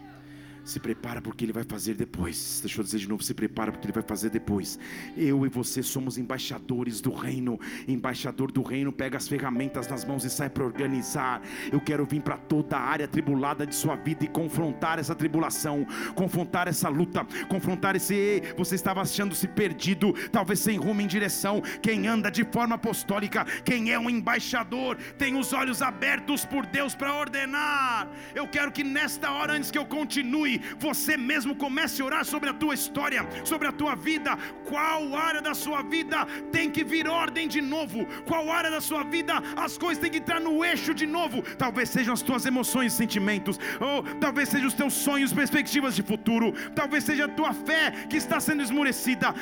[0.69, 2.59] Se prepara porque Ele vai fazer depois.
[2.61, 4.77] Deixa eu dizer de novo: se prepara porque Ele vai fazer depois.
[5.17, 7.59] Eu e você somos embaixadores do reino.
[7.87, 11.41] Embaixador do reino pega as ferramentas nas mãos e sai para organizar.
[11.71, 15.87] Eu quero vir para toda a área tribulada de sua vida e confrontar essa tribulação,
[16.13, 18.43] confrontar essa luta, confrontar esse.
[18.55, 21.63] Você estava achando-se perdido, talvez sem rumo em direção.
[21.81, 26.93] Quem anda de forma apostólica, quem é um embaixador, tem os olhos abertos por Deus
[26.93, 28.07] para ordenar.
[28.35, 32.49] Eu quero que nesta hora, antes que eu continue, você mesmo comece a orar sobre
[32.49, 34.37] a tua história, sobre a tua vida.
[34.65, 38.05] Qual área da sua vida tem que vir ordem de novo?
[38.25, 41.41] Qual área da sua vida as coisas têm que entrar no eixo de novo?
[41.57, 46.03] Talvez sejam as tuas emoções e sentimentos, ou talvez sejam os teus sonhos, perspectivas de
[46.03, 49.33] futuro, talvez seja a tua fé que está sendo esmurecida.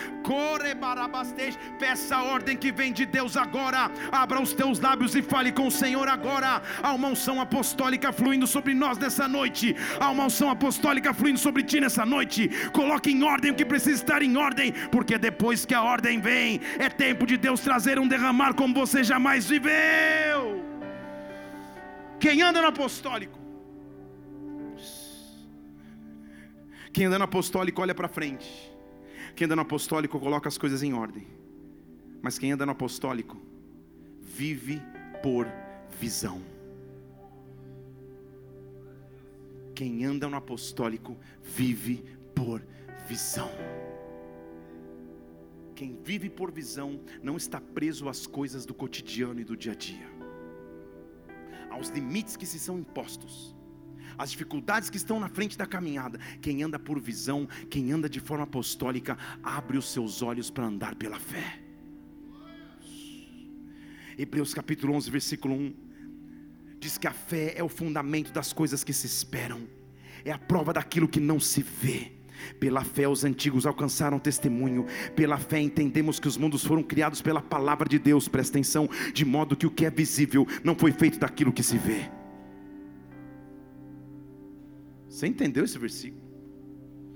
[1.80, 3.92] Peça a ordem que vem de Deus agora.
[4.12, 6.62] Abra os teus lábios e fale com o Senhor agora.
[6.82, 9.76] Há uma unção apostólica fluindo sobre nós nessa noite.
[10.00, 12.50] Há uma unção apostólica apostólica fluindo sobre ti nessa noite.
[12.72, 16.60] Coloque em ordem o que precisa estar em ordem, porque depois que a ordem vem,
[16.80, 20.64] é tempo de Deus trazer um derramar como você jamais viveu.
[22.20, 23.38] Quem anda no apostólico,
[26.92, 28.72] quem anda no apostólico olha para frente.
[29.36, 31.28] Quem anda no apostólico coloca as coisas em ordem.
[32.24, 33.38] Mas quem anda no apostólico
[34.20, 34.82] vive
[35.22, 35.48] por
[36.00, 36.57] visão.
[39.78, 42.66] Quem anda no apostólico vive por
[43.08, 43.52] visão.
[45.76, 49.76] Quem vive por visão não está preso às coisas do cotidiano e do dia a
[49.76, 50.10] dia,
[51.70, 53.56] aos limites que se são impostos,
[54.18, 56.18] às dificuldades que estão na frente da caminhada.
[56.42, 60.96] Quem anda por visão, quem anda de forma apostólica, abre os seus olhos para andar
[60.96, 61.62] pela fé.
[64.18, 65.87] Hebreus capítulo 11, versículo 1
[66.80, 69.68] diz que a fé é o fundamento das coisas que se esperam,
[70.24, 72.12] é a prova daquilo que não se vê.
[72.60, 74.86] Pela fé, os antigos alcançaram testemunho.
[75.16, 78.28] Pela fé, entendemos que os mundos foram criados pela palavra de Deus.
[78.28, 81.78] Presta atenção, de modo que o que é visível não foi feito daquilo que se
[81.78, 82.10] vê.
[85.10, 86.22] Você entendeu esse versículo?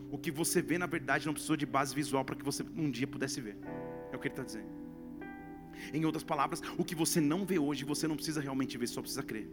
[0.10, 2.90] O que você vê, na verdade, não precisou de base visual para que você um
[2.90, 3.58] dia pudesse ver.
[4.12, 4.68] É o que ele está dizendo.
[5.94, 9.02] Em outras palavras, o que você não vê hoje, você não precisa realmente ver, só
[9.02, 9.48] precisa crer.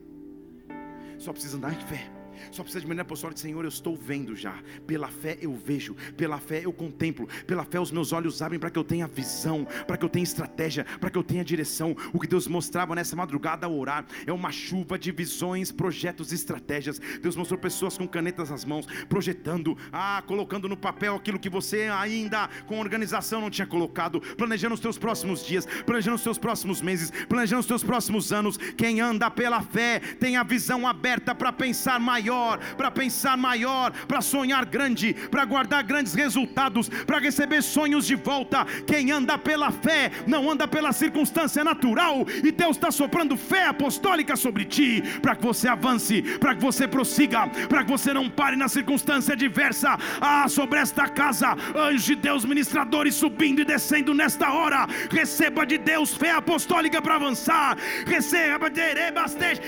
[1.19, 2.18] Só precisa andar em fé.
[2.51, 4.55] Só precisa de maneira apostólica, Senhor, eu estou vendo já.
[4.87, 8.71] Pela fé eu vejo, pela fé eu contemplo, pela fé os meus olhos abrem para
[8.71, 11.97] que eu tenha visão, para que eu tenha estratégia, para que eu tenha direção.
[12.13, 17.01] O que Deus mostrava nessa madrugada ao orar é uma chuva de visões, projetos, estratégias.
[17.23, 21.89] Deus mostrou pessoas com canetas nas mãos, projetando, ah, colocando no papel aquilo que você
[21.89, 26.81] ainda com organização não tinha colocado, planejando os teus próximos dias, planejando os teus próximos
[26.81, 28.57] meses, planejando os teus próximos anos.
[28.77, 33.93] Quem anda pela fé tem a visão aberta para pensar maior maior, para pensar maior,
[34.07, 38.67] para sonhar grande, para guardar grandes resultados, para receber sonhos de volta.
[38.87, 44.37] Quem anda pela fé não anda pela circunstância natural, e Deus está soprando fé apostólica
[44.37, 48.57] sobre ti, para que você avance, para que você prossiga, para que você não pare
[48.57, 49.97] na circunstância adversa.
[50.21, 54.87] Ah, sobre esta casa, anjos de Deus, ministradores subindo e descendo nesta hora.
[55.11, 58.69] Receba de Deus fé apostólica para avançar, receba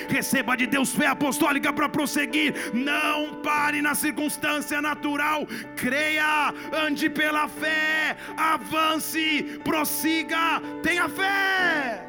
[0.09, 7.48] receba de Deus fé apostólica para prosseguir não pare na circunstância natural, creia, ande pela
[7.48, 12.06] fé, avance, prossiga, tenha fé.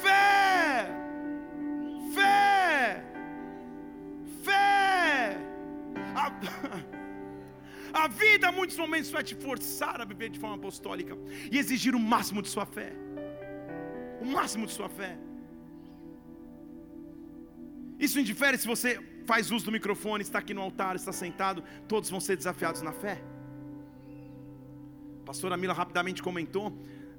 [0.00, 0.88] Fé,
[2.14, 3.04] fé,
[4.44, 5.38] fé.
[6.14, 6.32] A,
[8.04, 11.16] a vida, muitos momentos, vai te forçar a viver de forma apostólica
[11.50, 12.92] e exigir o máximo de sua fé.
[14.20, 15.16] O máximo de sua fé.
[17.98, 22.10] Isso indifere se você faz uso do microfone, está aqui no altar, está sentado, todos
[22.10, 23.22] vão ser desafiados na fé.
[25.22, 26.70] A pastora Mila rapidamente comentou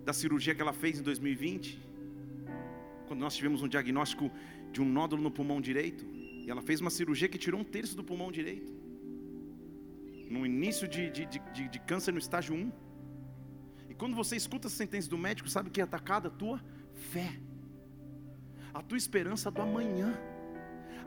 [0.05, 1.81] da cirurgia que ela fez em 2020,
[3.07, 4.31] quando nós tivemos um diagnóstico
[4.71, 6.05] de um nódulo no pulmão direito,
[6.45, 8.71] e ela fez uma cirurgia que tirou um terço do pulmão direito,
[10.29, 12.71] no início de, de, de, de câncer no estágio 1.
[13.89, 16.27] E quando você escuta a sentença do médico, sabe que é atacada?
[16.27, 16.61] A tua
[16.93, 17.39] fé,
[18.73, 20.17] a tua esperança do amanhã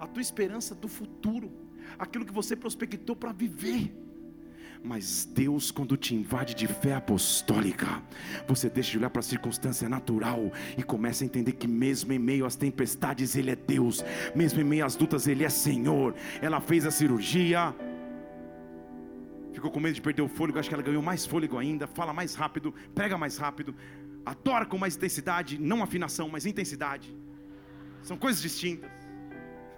[0.00, 1.52] a tua esperança do futuro,
[1.98, 3.94] aquilo que você prospectou para viver.
[4.82, 8.02] Mas Deus, quando te invade de fé apostólica,
[8.48, 12.18] você deixa de olhar para a circunstância natural e começa a entender que, mesmo em
[12.18, 14.02] meio às tempestades, Ele é Deus,
[14.34, 16.14] mesmo em meio às lutas, Ele é Senhor.
[16.40, 17.76] Ela fez a cirurgia,
[19.52, 22.14] ficou com medo de perder o fôlego, acho que ela ganhou mais fôlego ainda, fala
[22.14, 23.74] mais rápido, prega mais rápido,
[24.24, 27.14] adora com mais intensidade, não afinação, mas intensidade.
[28.02, 28.99] São coisas distintas.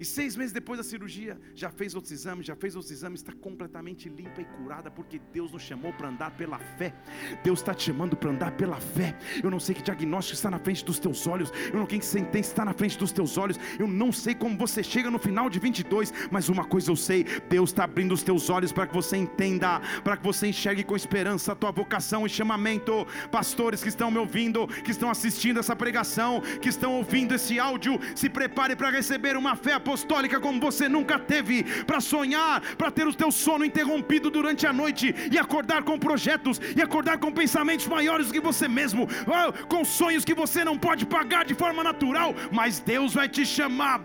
[0.00, 3.32] E seis meses depois da cirurgia, já fez outros exames, já fez outros exames, está
[3.32, 6.94] completamente limpa e curada, porque Deus nos chamou para andar pela fé.
[7.42, 9.16] Deus está te chamando para andar pela fé.
[9.42, 12.04] Eu não sei que diagnóstico está na frente dos teus olhos, eu não sei que
[12.04, 15.50] sentença está na frente dos teus olhos, eu não sei como você chega no final
[15.50, 18.94] de 22, mas uma coisa eu sei: Deus está abrindo os teus olhos para que
[18.94, 23.06] você entenda, para que você enxergue com esperança a tua vocação e chamamento.
[23.30, 27.98] Pastores que estão me ouvindo, que estão assistindo essa pregação, que estão ouvindo esse áudio,
[28.14, 33.06] se prepare para receber uma fé apostólica como você nunca teve, para sonhar, para ter
[33.06, 37.86] o teu sono interrompido durante a noite e acordar com projetos e acordar com pensamentos
[37.86, 41.82] maiores do que você mesmo, ah, com sonhos que você não pode pagar de forma
[41.82, 43.98] natural, mas Deus vai te chamar,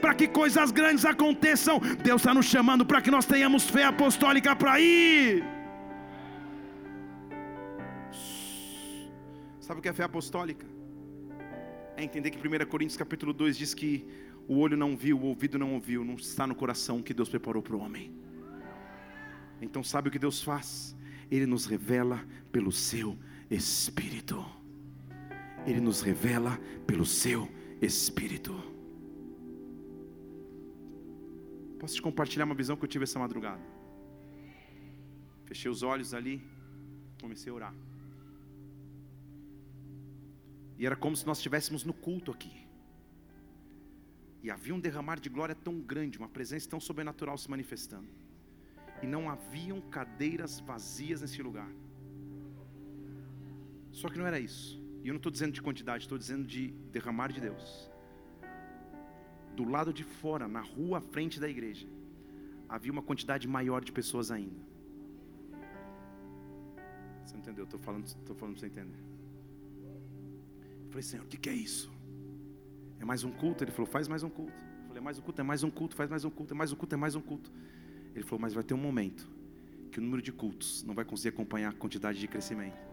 [0.00, 1.80] para que coisas grandes aconteçam.
[2.02, 5.44] Deus está nos chamando para que nós tenhamos fé apostólica para ir.
[9.60, 10.77] Sabe o que é fé apostólica?
[11.98, 14.06] É entender que 1 Coríntios capítulo 2 diz que
[14.46, 17.60] o olho não viu, o ouvido não ouviu, não está no coração que Deus preparou
[17.60, 18.12] para o homem.
[19.60, 20.96] Então sabe o que Deus faz?
[21.28, 23.18] Ele nos revela pelo seu
[23.50, 24.44] Espírito.
[25.66, 26.56] Ele nos revela
[26.86, 27.48] pelo seu
[27.82, 28.54] Espírito.
[31.80, 33.60] Posso te compartilhar uma visão que eu tive essa madrugada?
[35.46, 36.40] Fechei os olhos ali,
[37.20, 37.87] comecei a orar.
[40.78, 42.66] E era como se nós estivéssemos no culto aqui.
[44.42, 48.08] E havia um derramar de glória tão grande, uma presença tão sobrenatural se manifestando.
[49.02, 51.68] E não haviam cadeiras vazias nesse lugar.
[53.90, 54.80] Só que não era isso.
[55.02, 57.90] E eu não estou dizendo de quantidade, estou dizendo de derramar de Deus.
[59.56, 61.88] Do lado de fora, na rua à frente da igreja,
[62.68, 64.60] havia uma quantidade maior de pessoas ainda.
[67.24, 67.64] Você entendeu?
[67.64, 69.07] Estou falando, falando para você entender.
[70.88, 71.90] Falei, Senhor, o que, é isso?
[72.98, 73.62] É mais um culto?
[73.62, 74.52] Ele falou, faz mais um culto.
[74.52, 76.56] Eu falei, é mais um culto, é mais um culto, faz mais um culto, é
[76.56, 77.52] mais um culto, é mais um culto.
[78.14, 79.28] Ele falou, mas vai ter um momento
[79.90, 82.87] que o número de cultos não vai conseguir acompanhar a quantidade de crescimento.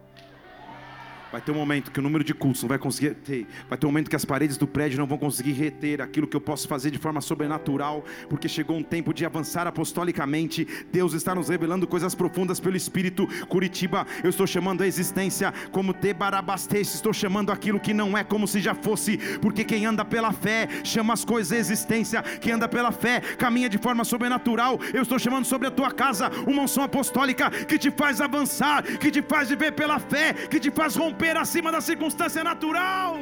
[1.32, 3.48] Vai ter um momento que o número de cultos não vai conseguir ter.
[3.68, 6.36] Vai ter um momento que as paredes do prédio não vão conseguir reter aquilo que
[6.36, 10.68] eu posso fazer de forma sobrenatural, porque chegou um tempo de avançar apostolicamente.
[10.92, 13.28] Deus está nos revelando coisas profundas pelo Espírito.
[13.48, 18.48] Curitiba, eu estou chamando a existência como Tebarabasteixe, estou chamando aquilo que não é como
[18.48, 22.22] se já fosse, porque quem anda pela fé chama as coisas a existência.
[22.22, 24.80] Quem anda pela fé caminha de forma sobrenatural.
[24.94, 29.12] Eu estou chamando sobre a tua casa uma unção apostólica que te faz avançar, que
[29.12, 33.16] te faz viver pela fé, que te faz romper romper acima da circunstância natural.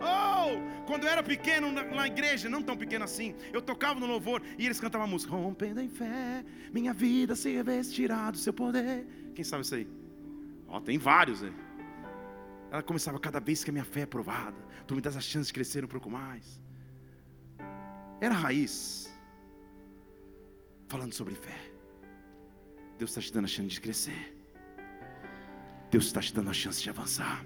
[0.00, 4.40] Oh, quando eu era pequeno na, igreja, não tão pequeno assim, eu tocava no louvor
[4.58, 9.06] e eles cantavam a música: Rompendo em fé, minha vida se revestirá do seu poder.
[9.34, 9.86] Quem sabe isso aí?
[10.66, 11.52] Ó, oh, tem vários aí.
[12.70, 15.48] Ela começava cada vez que a minha fé é provada, tu me das a chance
[15.48, 16.60] de crescer um pouco mais.
[18.18, 19.14] Era raiz,
[20.88, 21.58] falando sobre fé.
[22.98, 24.35] Deus está te dando a chance de crescer.
[25.90, 27.44] Deus está te dando a chance de avançar.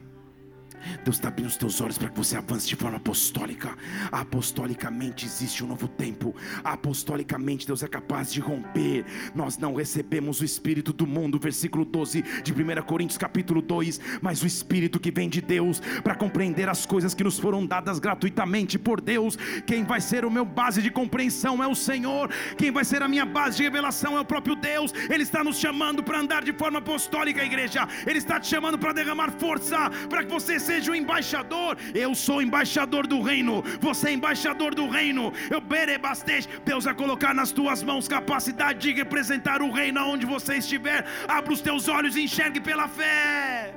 [1.04, 3.76] Deus está abrindo os teus olhos para que você avance de forma apostólica.
[4.10, 6.34] Apostolicamente existe um novo tempo.
[6.64, 9.04] Apostolicamente Deus é capaz de romper.
[9.34, 14.42] Nós não recebemos o espírito do mundo, versículo 12 de 1 Coríntios, capítulo 2, mas
[14.42, 18.78] o espírito que vem de Deus para compreender as coisas que nos foram dadas gratuitamente
[18.78, 19.36] por Deus.
[19.66, 22.30] Quem vai ser o meu base de compreensão é o Senhor.
[22.56, 24.92] Quem vai ser a minha base de revelação é o próprio Deus.
[25.08, 27.86] Ele está nos chamando para andar de forma apostólica, igreja.
[28.06, 31.76] Ele está te chamando para derramar força, para que você seja um embaixador.
[31.94, 33.62] Eu sou embaixador do reino.
[33.80, 35.32] Você é embaixador do reino.
[35.50, 36.46] Eu berebastej.
[36.64, 41.04] Deus vai colocar nas tuas mãos capacidade de representar o reino aonde você estiver.
[41.26, 43.74] Abra os teus olhos e enxergue pela fé.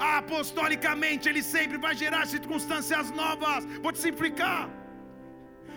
[0.00, 3.64] Apostolicamente, Ele sempre vai gerar circunstâncias novas.
[3.80, 4.68] Vou te simplificar.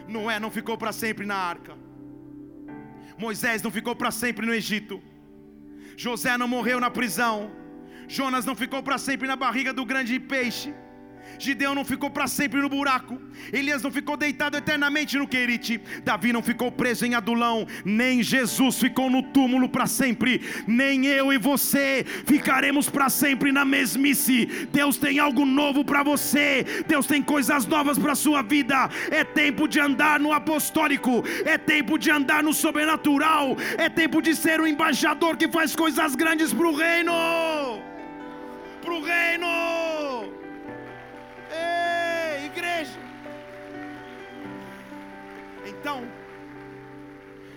[0.08, 1.74] Noé não ficou para sempre na arca.
[3.18, 5.02] Moisés não ficou para sempre no Egito.
[5.96, 7.52] José não morreu na prisão.
[8.08, 10.74] Jonas não ficou para sempre na barriga do grande peixe.
[11.38, 13.20] Gideão não ficou para sempre no buraco,
[13.52, 18.80] Elias não ficou deitado eternamente no Querite, Davi não ficou preso em Adulão, nem Jesus
[18.80, 24.46] ficou no túmulo para sempre, nem eu e você ficaremos para sempre na mesmice.
[24.72, 28.90] Deus tem algo novo para você, Deus tem coisas novas para sua vida.
[29.12, 34.36] É tempo de andar no apostólico, é tempo de andar no sobrenatural, é tempo de
[34.36, 37.14] ser um embaixador que faz coisas grandes para o reino.
[38.96, 39.48] O reino.
[41.52, 43.00] Ei, igreja.
[45.68, 46.02] Então,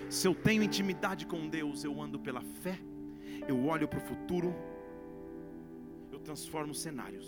[0.09, 2.77] se eu tenho intimidade com Deus, eu ando pela fé,
[3.47, 4.53] eu olho para o futuro,
[6.11, 7.27] eu transformo cenários,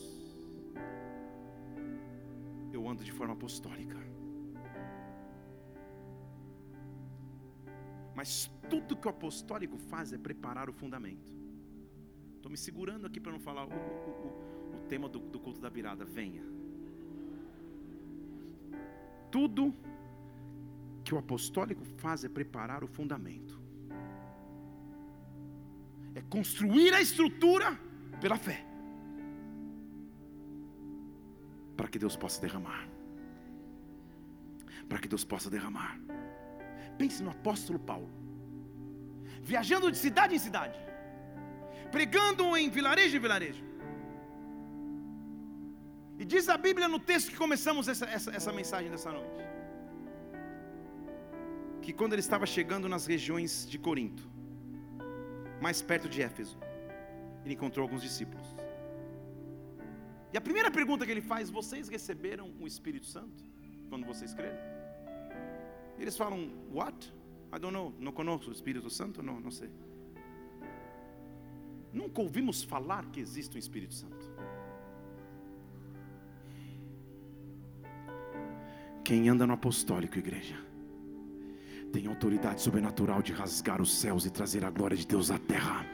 [2.74, 3.98] eu ando de forma apostólica.
[8.14, 11.41] Mas tudo que o apostólico faz é preparar o fundamento.
[12.42, 15.62] Estou me segurando aqui para não falar o, o, o, o tema do, do culto
[15.62, 16.04] da virada.
[16.04, 16.44] Venha.
[19.30, 19.72] Tudo
[21.04, 23.62] que o apostólico faz é preparar o fundamento,
[26.16, 27.80] é construir a estrutura
[28.20, 28.66] pela fé,
[31.78, 32.90] para que Deus possa derramar.
[34.90, 36.00] Para que Deus possa derramar.
[36.98, 38.10] Pense no apóstolo Paulo,
[39.44, 40.91] viajando de cidade em cidade,
[41.92, 43.64] pregando em vilarejo em vilarejo.
[46.22, 49.42] E diz a Bíblia no texto que começamos essa, essa, essa mensagem dessa noite:
[51.82, 54.30] que quando ele estava chegando nas regiões de Corinto,
[55.60, 56.58] mais perto de Éfeso,
[57.44, 58.48] ele encontrou alguns discípulos.
[60.34, 63.44] E a primeira pergunta que ele faz: Vocês receberam o Espírito Santo
[63.90, 64.60] quando vocês creram?
[65.98, 67.14] Eles falam: What?
[67.54, 67.94] I don't know.
[68.00, 69.22] Não conosco o Espírito Santo?
[69.22, 69.70] Não, não sei.
[71.94, 74.30] Nunca ouvimos falar que existe um Espírito Santo.
[79.04, 80.56] Quem anda no apostólico, igreja,
[81.92, 85.86] tem autoridade sobrenatural de rasgar os céus e trazer a glória de Deus à terra.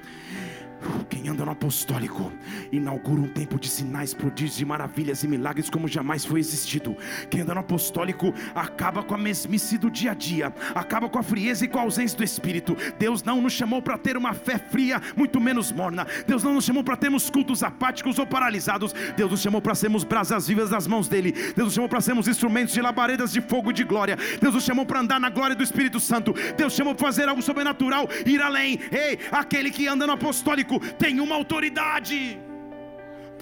[1.09, 2.31] Quem anda no apostólico
[2.71, 6.95] inaugura um tempo de sinais, prodígios e maravilhas e milagres como jamais foi existido.
[7.29, 11.23] Quem anda no apostólico acaba com a mesmice do dia a dia, acaba com a
[11.23, 12.75] frieza e com a ausência do Espírito.
[12.99, 16.05] Deus não nos chamou para ter uma fé fria, muito menos morna.
[16.27, 18.93] Deus não nos chamou para termos cultos apáticos ou paralisados.
[19.15, 21.31] Deus nos chamou para sermos brasas vivas nas mãos dele.
[21.31, 24.17] Deus nos chamou para sermos instrumentos de labaredas de fogo e de glória.
[24.41, 26.33] Deus nos chamou para andar na glória do Espírito Santo.
[26.55, 28.79] Deus chamou para fazer algo sobrenatural, ir além.
[28.91, 30.66] Ei, aquele que anda no apostólico
[31.03, 32.19] tem uma autoridade.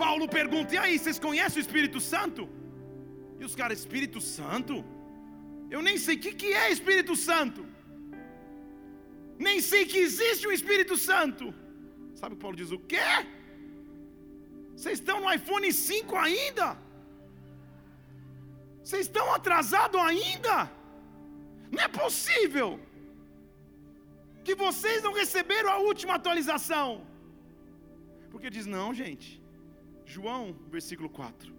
[0.03, 2.43] Paulo pergunta: e aí, vocês conhecem o Espírito Santo?
[3.39, 4.75] E os caras, Espírito Santo?
[5.75, 7.61] Eu nem sei o que, que é Espírito Santo.
[9.47, 11.45] Nem sei que existe um Espírito Santo.
[12.19, 12.71] Sabe o que Paulo diz?
[12.71, 13.09] O quê?
[14.75, 16.67] Vocês estão no iPhone 5 ainda?
[18.83, 20.55] Vocês estão atrasados ainda?
[21.71, 22.69] Não é possível
[24.45, 26.89] que vocês não receberam a última atualização.
[28.35, 29.41] Porque diz: não, gente.
[30.05, 31.55] João, versículo 4.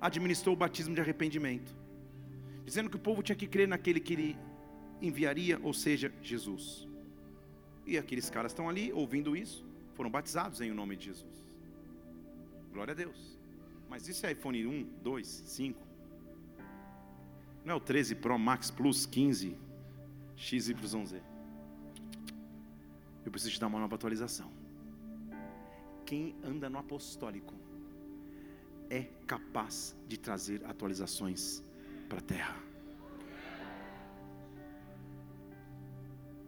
[0.00, 1.70] Administrou o batismo de arrependimento,
[2.64, 4.38] dizendo que o povo tinha que crer naquele que ele
[5.02, 6.88] enviaria, ou seja, Jesus.
[7.84, 11.44] E aqueles caras estão ali ouvindo isso, foram batizados em o nome de Jesus.
[12.72, 13.38] Glória a Deus.
[13.86, 15.86] Mas isso é iPhone 1, 2, 5.
[17.66, 19.54] Não é o 13 Pro Max Plus 15
[20.36, 21.20] XYZ.
[23.26, 24.55] Eu preciso te dar uma nova atualização
[26.06, 27.52] quem anda no apostólico
[28.88, 31.62] é capaz de trazer atualizações
[32.08, 32.56] para a terra.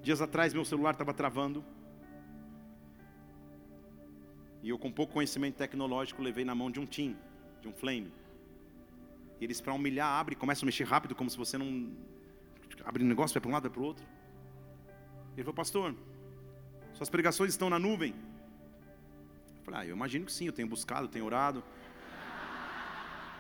[0.01, 1.65] Dias atrás meu celular estava travando.
[4.63, 7.17] E eu com pouco conhecimento tecnológico levei na mão de um Tim,
[7.61, 8.13] de um Flame.
[9.41, 11.93] E eles para humilhar abre, começam a mexer rápido como se você não
[12.85, 14.07] abre um negócio vai para um lado vai para o outro.
[15.35, 15.95] Ele falou: "Pastor,
[16.95, 18.28] suas pregações estão na nuvem".
[19.69, 21.63] Falei, ah, eu imagino que sim, eu tenho buscado, tenho orado,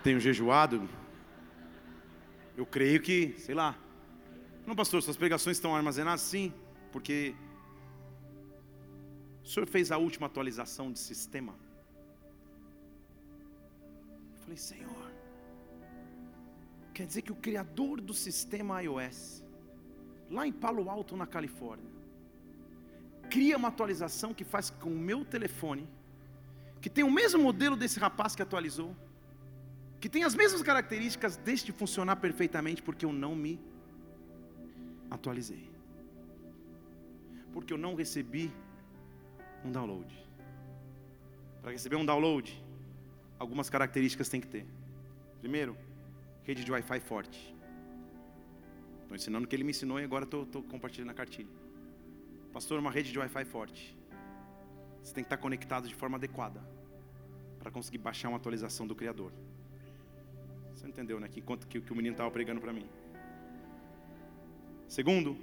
[0.02, 0.86] tenho jejuado.
[2.54, 3.78] Eu creio que, sei lá.
[4.66, 6.20] Não, pastor, suas pregações estão armazenadas?
[6.20, 6.52] Sim,
[6.92, 7.34] porque
[9.42, 11.54] o senhor fez a última atualização de sistema.
[14.34, 15.10] Eu falei, Senhor,
[16.92, 19.42] quer dizer que o criador do sistema iOS,
[20.28, 21.90] lá em Palo Alto, na Califórnia,
[23.30, 25.88] cria uma atualização que faz com o meu telefone
[26.80, 28.94] que tem o mesmo modelo desse rapaz que atualizou,
[30.00, 33.60] que tem as mesmas características, deixe de funcionar perfeitamente porque eu não me
[35.10, 35.68] atualizei.
[37.52, 38.52] Porque eu não recebi
[39.64, 40.14] um download.
[41.60, 42.64] Para receber um download,
[43.38, 44.66] algumas características tem que ter.
[45.40, 45.76] Primeiro,
[46.44, 47.56] rede de Wi-Fi forte.
[49.02, 51.50] Estou ensinando o que ele me ensinou e agora estou compartilhando a cartilha.
[52.52, 53.97] Pastor, uma rede de Wi-Fi forte.
[55.02, 56.60] Você tem que estar conectado de forma adequada
[57.58, 59.32] para conseguir baixar uma atualização do Criador.
[60.74, 61.28] Você entendeu, né?
[61.28, 62.86] Que enquanto que, que o menino estava pregando para mim.
[64.86, 65.36] Segundo,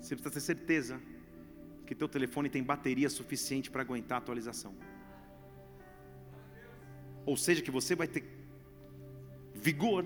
[0.00, 1.00] você precisa ter certeza
[1.86, 4.74] que teu telefone tem bateria suficiente para aguentar a atualização.
[7.26, 8.24] Ou seja, que você vai ter
[9.54, 10.04] vigor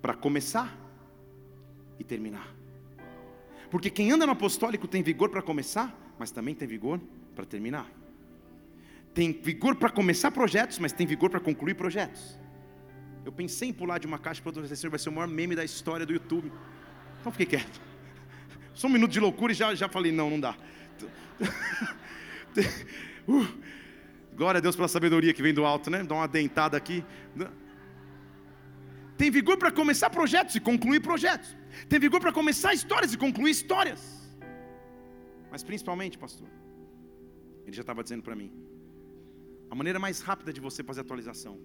[0.00, 0.76] para começar
[1.98, 2.54] e terminar.
[3.70, 7.00] Porque quem anda no apostólico tem vigor para começar, mas também tem vigor
[7.34, 7.90] para terminar.
[9.16, 12.38] Tem vigor para começar projetos, mas tem vigor para concluir projetos.
[13.24, 15.56] Eu pensei em pular de uma caixa para outra, Senhor, vai ser o maior meme
[15.56, 16.52] da história do YouTube.
[17.18, 17.80] Então fiquei quieto.
[18.74, 20.54] Só um minuto de loucura e já, já falei, não, não dá.
[23.28, 23.44] Uh,
[24.36, 26.04] glória a Deus pela sabedoria que vem do alto, né?
[26.04, 27.04] Dá uma dentada aqui.
[29.18, 31.56] Tem vigor para começar projetos e concluir projetos.
[31.88, 34.00] Tem vigor para começar histórias e concluir histórias.
[35.50, 36.48] Mas principalmente, pastor,
[37.66, 38.65] ele já estava dizendo para mim:
[39.70, 41.58] a maneira mais rápida de você fazer atualização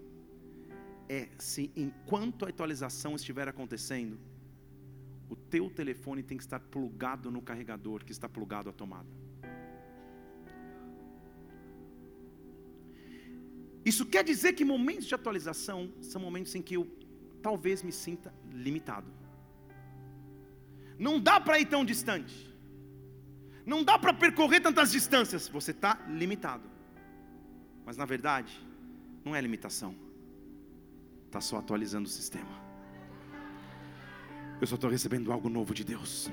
[1.08, 4.18] é se enquanto a atualização estiver acontecendo,
[5.30, 9.10] o teu telefone tem que estar plugado no carregador que está plugado à tomada.
[13.84, 16.86] Isso quer dizer que momentos de atualização são momentos em que eu
[17.42, 19.12] talvez me sinta limitado.
[20.98, 22.36] Não dá para ir tão distante.
[23.66, 25.48] Não dá para percorrer tantas distâncias.
[25.48, 26.71] Você está limitado.
[27.92, 28.58] Mas na verdade,
[29.26, 29.94] não é limitação.
[31.26, 32.48] Está só atualizando o sistema.
[34.62, 36.32] Eu só estou recebendo algo novo de Deus.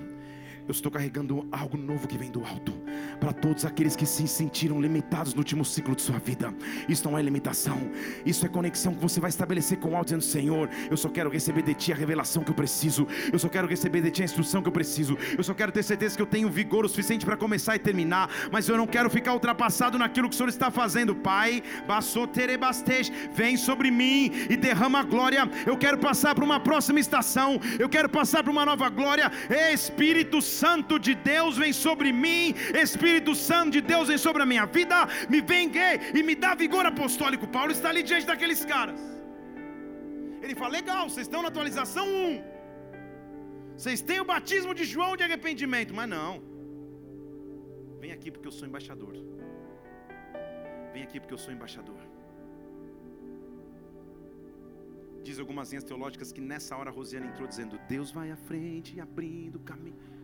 [0.69, 2.75] Eu estou carregando algo novo que vem do alto.
[3.19, 6.55] Para todos aqueles que se sentiram limitados no último ciclo de sua vida.
[6.87, 7.91] Isso não é limitação.
[8.25, 11.31] Isso é conexão que você vai estabelecer com o alto, dizendo: Senhor, eu só quero
[11.31, 13.09] receber de Ti a revelação que eu preciso.
[13.33, 15.17] Eu só quero receber de Ti a instrução que eu preciso.
[15.39, 18.29] Eu só quero ter certeza que eu tenho vigor o suficiente para começar e terminar.
[18.53, 21.15] Mas eu não quero ficar ultrapassado naquilo que o Senhor está fazendo.
[21.15, 21.63] Pai,
[23.33, 25.51] vem sobre mim e derrama a glória.
[25.65, 27.59] Eu quero passar para uma próxima estação.
[27.79, 29.33] Eu quero passar para uma nova glória.
[29.73, 32.43] Espírito Santo Santo de Deus vem sobre mim,
[32.85, 34.99] Espírito Santo de Deus vem sobre a minha vida,
[35.33, 35.67] me vem
[36.19, 37.47] e me dá vigor apostólico.
[37.57, 39.01] Paulo está ali diante daqueles caras.
[40.43, 42.59] Ele fala: legal, vocês estão na atualização 1.
[43.77, 46.33] Vocês têm o batismo de João de arrependimento, mas não.
[48.03, 49.15] Vem aqui porque eu sou embaixador.
[50.93, 52.01] Vem aqui porque eu sou embaixador.
[55.27, 59.57] Diz algumas linhas teológicas que nessa hora Rosiana entrou dizendo: Deus vai à frente, abrindo
[59.63, 60.18] o caminho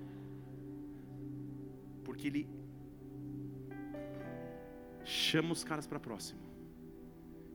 [2.14, 2.48] porque ele
[5.04, 6.40] chama os caras para próximo.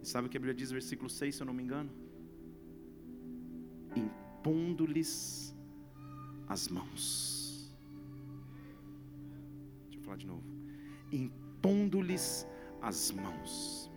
[0.03, 1.89] E sabe o que a Bíblia diz, versículo 6, se eu não me engano?
[3.95, 5.55] Impondo-lhes
[6.47, 7.73] as mãos.
[9.85, 10.43] Deixa eu falar de novo.
[11.09, 12.45] Impondo-lhes
[12.81, 13.88] as mãos.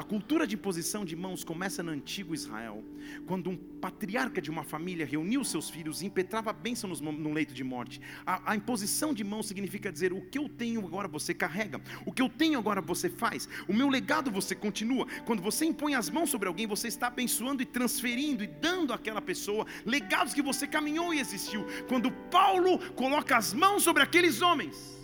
[0.00, 2.82] A cultura de imposição de mãos começa no antigo Israel,
[3.26, 7.52] quando um patriarca de uma família reuniu seus filhos e impetrava a bênção no leito
[7.52, 8.00] de morte.
[8.24, 12.12] A, a, imposição de mãos significa dizer: o que eu tenho agora você carrega, o
[12.12, 15.06] que eu tenho agora você faz, o meu legado você continua.
[15.26, 19.20] Quando você impõe as mãos sobre alguém, você está abençoando e transferindo e dando àquela
[19.20, 21.66] pessoa legados que você caminhou e existiu.
[21.88, 24.98] Quando Paulo coloca as mãos sobre aqueles homens,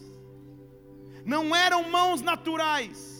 [1.22, 3.15] não eram mãos naturais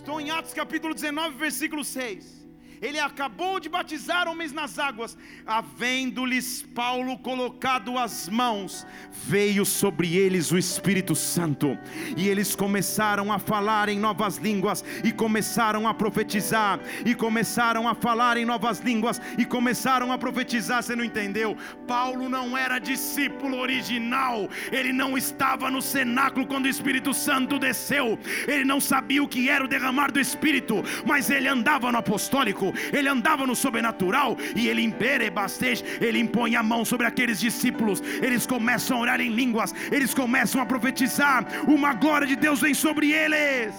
[0.00, 2.39] Estou em Atos capítulo 19, versículo 6
[2.80, 5.16] ele acabou de batizar homens nas águas,
[5.46, 11.78] havendo-lhes Paulo colocado as mãos, veio sobre eles o Espírito Santo,
[12.16, 17.94] e eles começaram a falar em novas línguas, e começaram a profetizar, e começaram a
[17.94, 20.82] falar em novas línguas, e começaram a profetizar.
[20.82, 21.56] Você não entendeu?
[21.86, 28.18] Paulo não era discípulo original, ele não estava no cenáculo quando o Espírito Santo desceu,
[28.46, 32.69] ele não sabia o que era o derramar do Espírito, mas ele andava no apostólico
[32.92, 38.46] ele andava no sobrenatural e ele imperebastej, ele impõe a mão sobre aqueles discípulos, eles
[38.46, 43.12] começam a orar em línguas, eles começam a profetizar, uma glória de Deus vem sobre
[43.12, 43.74] eles.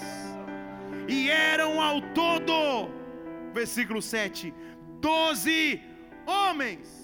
[1.07, 2.89] E eram ao todo,
[3.53, 4.53] versículo 7,
[4.99, 5.81] doze
[6.25, 7.00] homens.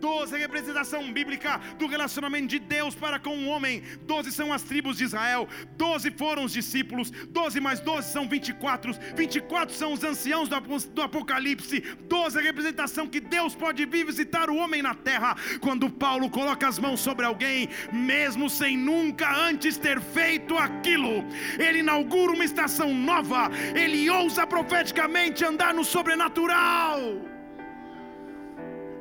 [0.00, 3.82] Doze é representação bíblica do relacionamento de Deus para com o homem.
[4.02, 5.48] Doze são as tribos de Israel.
[5.76, 7.10] Doze foram os discípulos.
[7.10, 8.92] Doze mais doze são vinte e quatro.
[9.16, 11.80] Vinte e quatro são os anciãos do Apocalipse.
[12.08, 15.36] Doze é representação que Deus pode vir visitar o homem na terra.
[15.60, 21.24] Quando Paulo coloca as mãos sobre alguém, mesmo sem nunca antes ter feito aquilo,
[21.58, 23.50] ele inaugura uma estação nova.
[23.74, 27.27] Ele ousa profeticamente andar no sobrenatural.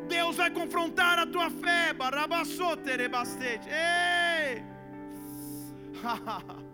[0.07, 1.93] Deus vai confrontar a tua fé.
[3.69, 4.63] Ei!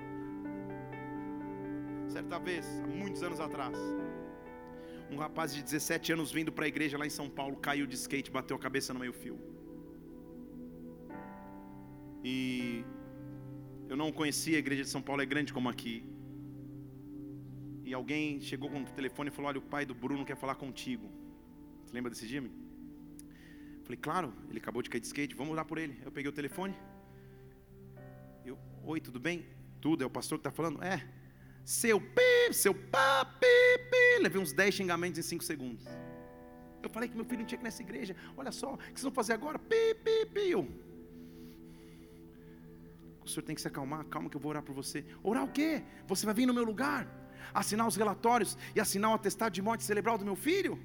[2.15, 3.77] Certa vez, há muitos anos atrás,
[5.11, 7.95] um rapaz de 17 anos vindo para a igreja lá em São Paulo caiu de
[7.95, 9.37] skate, bateu a cabeça no meio-fio.
[12.23, 12.85] E
[13.89, 16.05] eu não conhecia a igreja de São Paulo, é grande como aqui.
[17.83, 20.55] E alguém chegou com o telefone e falou: Olha, o pai do Bruno quer falar
[20.55, 21.11] contigo.
[21.83, 22.62] Você lembra desse Jimmy?
[23.83, 25.99] Falei, claro, ele acabou de cair de skate, vamos orar por ele.
[26.03, 26.75] Eu peguei o telefone.
[28.45, 29.45] Eu, oi, tudo bem?
[29.81, 30.81] Tudo, é o pastor que está falando?
[30.83, 31.05] É.
[31.65, 34.21] Seu pi, seu pá, pi, pi.
[34.21, 35.85] Levei uns 10 xingamentos em 5 segundos.
[36.81, 38.15] Eu falei que meu filho não tinha que ir nessa igreja.
[38.37, 39.59] Olha só, o que vocês vão fazer agora?
[39.59, 40.55] Pi, pi, pi.
[43.23, 45.05] O senhor tem que se acalmar, calma que eu vou orar por você.
[45.21, 45.83] Orar o quê?
[46.07, 47.07] Você vai vir no meu lugar,
[47.53, 50.77] assinar os relatórios e assinar o atestado de morte cerebral do meu filho?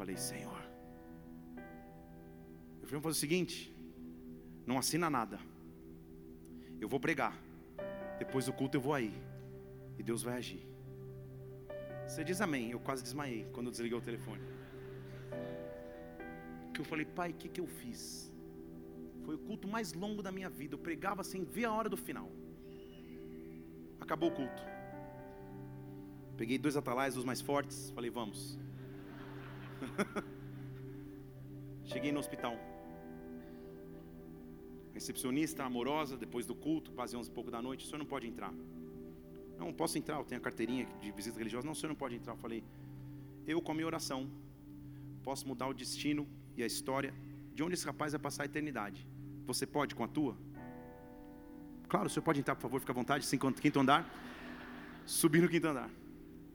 [0.00, 0.62] Falei, Senhor,
[2.80, 3.54] eu falei, vamos fazer o seguinte:
[4.66, 5.38] não assina nada,
[6.80, 7.38] eu vou pregar,
[8.18, 9.12] depois do culto eu vou aí,
[9.98, 10.66] e Deus vai agir.
[12.08, 14.40] Você diz amém, eu quase desmaiei quando eu desliguei o telefone.
[16.72, 18.32] Que eu falei, pai, o que, que eu fiz?
[19.26, 20.74] Foi o culto mais longo da minha vida.
[20.74, 22.28] Eu pregava sem ver a hora do final.
[24.00, 24.62] Acabou o culto.
[26.38, 27.90] Peguei dois atalais, os mais fortes.
[27.90, 28.58] Falei, vamos.
[31.84, 32.56] Cheguei no hospital.
[34.92, 38.26] Recepcionista amorosa, depois do culto, quase 11 e pouco da noite, o senhor não pode
[38.26, 38.52] entrar.
[39.58, 41.66] Não, posso entrar, eu tenho a carteirinha de visita religiosa.
[41.66, 42.32] Não, o senhor não pode entrar.
[42.32, 42.64] Eu falei,
[43.46, 44.30] eu com a minha oração,
[45.22, 46.26] posso mudar o destino
[46.56, 47.14] e a história
[47.54, 49.06] de onde esse rapaz vai passar a eternidade.
[49.46, 50.36] Você pode com a tua?
[51.88, 53.26] Claro, o senhor pode entrar, por favor, fica à vontade,
[53.60, 54.08] quinto andar.
[55.04, 55.90] Subi no quinto andar.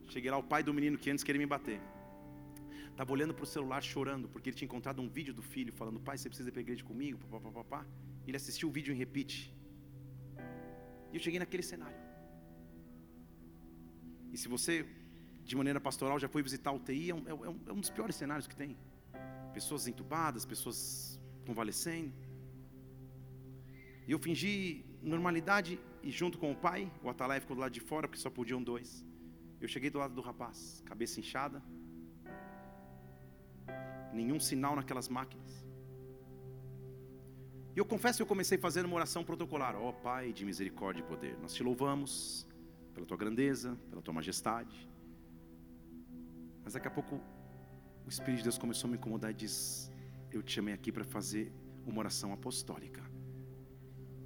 [0.08, 1.80] Cheguei lá, o pai do menino que antes queria me bater.
[2.96, 6.00] Estava olhando para o celular chorando, porque ele tinha encontrado um vídeo do filho falando:
[6.00, 7.18] Pai, você precisa ir para a igreja comigo?
[7.30, 7.84] Papapá.
[8.26, 9.54] Ele assistiu o vídeo em repeat.
[11.12, 11.98] E eu cheguei naquele cenário.
[14.32, 14.86] E se você,
[15.44, 17.90] de maneira pastoral, já foi visitar o UTI, é um, é, um, é um dos
[17.90, 18.78] piores cenários que tem.
[19.52, 22.14] Pessoas entubadas, pessoas convalescendo.
[24.08, 27.80] E eu fingi normalidade e junto com o pai, o Atalai ficou do lado de
[27.80, 29.04] fora, porque só podiam dois.
[29.60, 31.62] Eu cheguei do lado do rapaz, cabeça inchada,
[34.16, 35.66] nenhum sinal naquelas máquinas.
[37.74, 39.76] E eu confesso que eu comecei fazendo uma oração protocolar.
[39.76, 42.46] Ó oh, Pai de misericórdia e poder, nós te louvamos
[42.94, 44.88] pela tua grandeza, pela tua majestade.
[46.64, 47.20] Mas daqui a pouco
[48.06, 49.90] o Espírito de Deus começou a me incomodar e disse:
[50.32, 51.52] Eu te chamei aqui para fazer
[51.86, 53.02] uma oração apostólica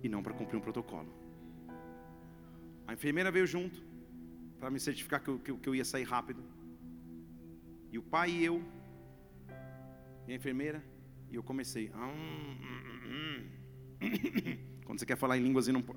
[0.02, 1.12] e não para cumprir um protocolo.
[2.86, 3.82] A enfermeira veio junto
[4.60, 6.42] para me certificar que eu, que eu ia sair rápido.
[7.90, 8.62] E o pai e eu
[10.30, 10.82] e a enfermeira,
[11.28, 11.90] e eu comecei.
[14.84, 15.82] Quando você quer falar em línguas e não.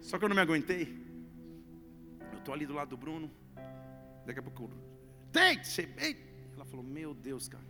[0.00, 0.88] Só que eu não me aguentei.
[2.32, 3.30] Eu estou ali do lado do Bruno.
[4.24, 4.70] Daqui a pouco.
[6.54, 7.66] Ela falou: Meu Deus, cara.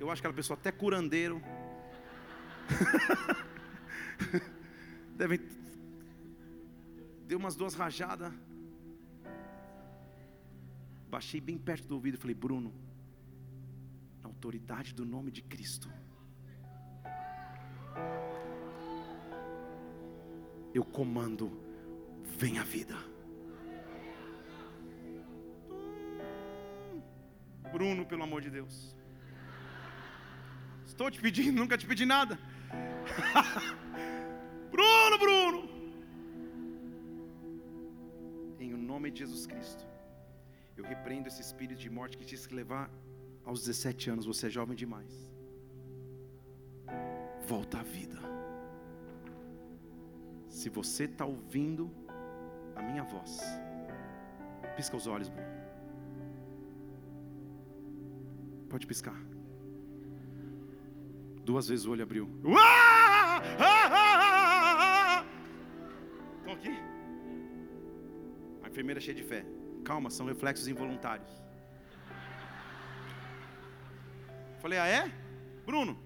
[0.00, 1.40] Eu acho que aquela pessoa até curandeiro.
[5.14, 5.40] Deve.
[7.28, 8.32] Deu umas duas rajadas.
[11.10, 12.72] Baixei bem perto do ouvido e falei: Bruno,
[14.22, 15.90] na autoridade do nome de Cristo,
[20.74, 21.50] eu comando,
[22.36, 22.96] vem a vida.
[27.72, 28.94] Bruno, pelo amor de Deus.
[30.84, 32.38] Estou te pedindo, nunca te pedi nada.
[34.70, 35.68] Bruno, Bruno.
[38.58, 39.97] Em o nome de Jesus Cristo.
[40.78, 42.88] Eu repreendo esse espírito de morte que diz que levar
[43.44, 45.12] aos 17 anos, você é jovem demais.
[47.46, 48.18] Volta à vida.
[50.48, 51.90] Se você está ouvindo
[52.76, 53.40] a minha voz,
[54.76, 55.48] pisca os olhos, Bruno.
[58.68, 59.20] Pode piscar.
[61.44, 62.28] Duas vezes o olho abriu.
[66.38, 66.88] Estão aqui?
[68.78, 69.44] enfermeira cheia de fé.
[69.84, 71.30] Calma, são reflexos involuntários.
[74.60, 75.10] Falei, ah é?
[75.64, 75.98] Bruno,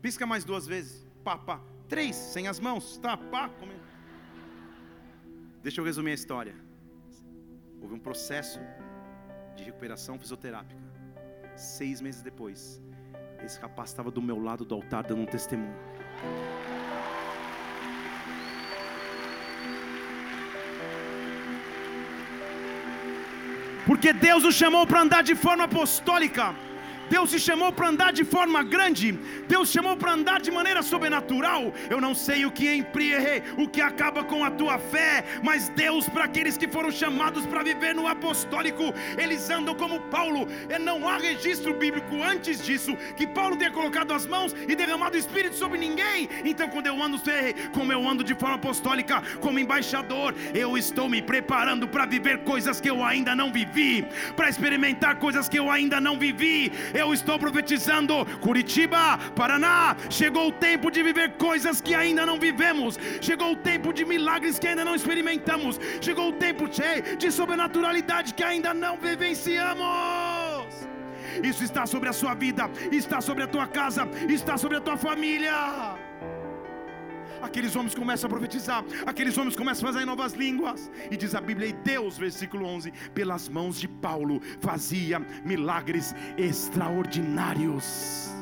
[0.00, 1.06] pisca mais duas vezes.
[1.22, 1.60] Pá, pá.
[1.88, 2.98] Três, sem as mãos.
[2.98, 3.48] Tá, pá.
[3.48, 3.74] Come...
[5.62, 6.54] Deixa eu resumir a história.
[7.80, 8.58] Houve um processo
[9.56, 10.80] de recuperação fisioterápica.
[11.56, 12.82] Seis meses depois,
[13.44, 15.74] esse rapaz estava do meu lado do altar dando um testemunho.
[23.86, 26.54] Porque Deus nos chamou para andar de forma apostólica.
[27.12, 29.12] Deus te chamou para andar de forma grande,
[29.46, 31.70] Deus te chamou para andar de maneira sobrenatural.
[31.90, 36.08] Eu não sei o que empregue, o que acaba com a tua fé, mas Deus,
[36.08, 40.48] para aqueles que foram chamados para viver no apostólico, eles andam como Paulo.
[40.74, 45.14] E não há registro bíblico antes disso que Paulo tenha colocado as mãos e derramado
[45.14, 46.30] o Espírito sobre ninguém.
[46.46, 47.20] Então, quando eu ando,
[47.74, 52.80] como eu ando de forma apostólica, como embaixador, eu estou me preparando para viver coisas
[52.80, 54.02] que eu ainda não vivi,
[54.34, 56.72] para experimentar coisas que eu ainda não vivi.
[56.94, 62.38] Eu eu estou profetizando, Curitiba, Paraná, chegou o tempo de viver coisas que ainda não
[62.38, 66.64] vivemos, chegou o tempo de milagres que ainda não experimentamos, chegou o tempo
[67.22, 70.72] de sobrenaturalidade que ainda não vivenciamos.
[71.42, 74.96] Isso está sobre a sua vida, está sobre a tua casa, está sobre a tua
[74.96, 76.01] família
[77.42, 81.40] aqueles homens começam a profetizar, aqueles homens começam a fazer novas línguas, e diz a
[81.40, 88.41] Bíblia, e Deus, versículo 11, pelas mãos de Paulo fazia milagres extraordinários.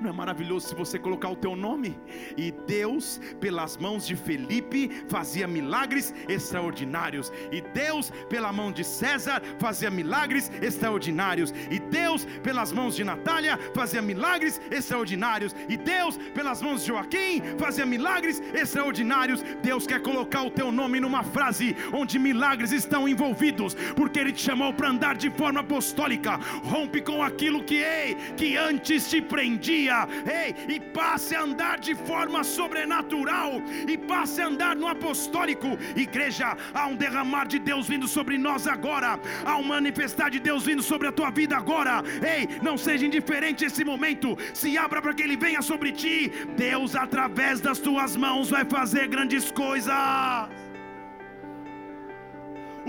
[0.00, 1.98] Não é maravilhoso se você colocar o teu nome?
[2.36, 7.32] E Deus, pelas mãos de Felipe, fazia milagres extraordinários.
[7.52, 11.52] E Deus, pela mão de César, fazia milagres extraordinários.
[11.70, 15.54] E Deus, pelas mãos de Natália, fazia milagres extraordinários.
[15.68, 19.42] E Deus, pelas mãos de Joaquim, fazia milagres extraordinários.
[19.62, 24.42] Deus quer colocar o teu nome numa frase onde milagres estão envolvidos, porque Ele te
[24.42, 26.36] chamou para andar de forma apostólica.
[26.64, 30.08] Rompe com aquilo que, ei, que antes te prendia dia,
[30.40, 33.50] ei, e passe a andar de forma sobrenatural,
[33.92, 35.70] e passe a andar no apostólico.
[36.06, 36.48] Igreja,
[36.78, 39.10] há um derramar de Deus vindo sobre nós agora,
[39.44, 41.94] há um manifestar de Deus vindo sobre a tua vida agora.
[42.34, 46.16] Ei, não seja indiferente esse momento, se abra para que Ele venha sobre ti.
[46.56, 49.94] Deus, através das tuas mãos, vai fazer grandes coisas.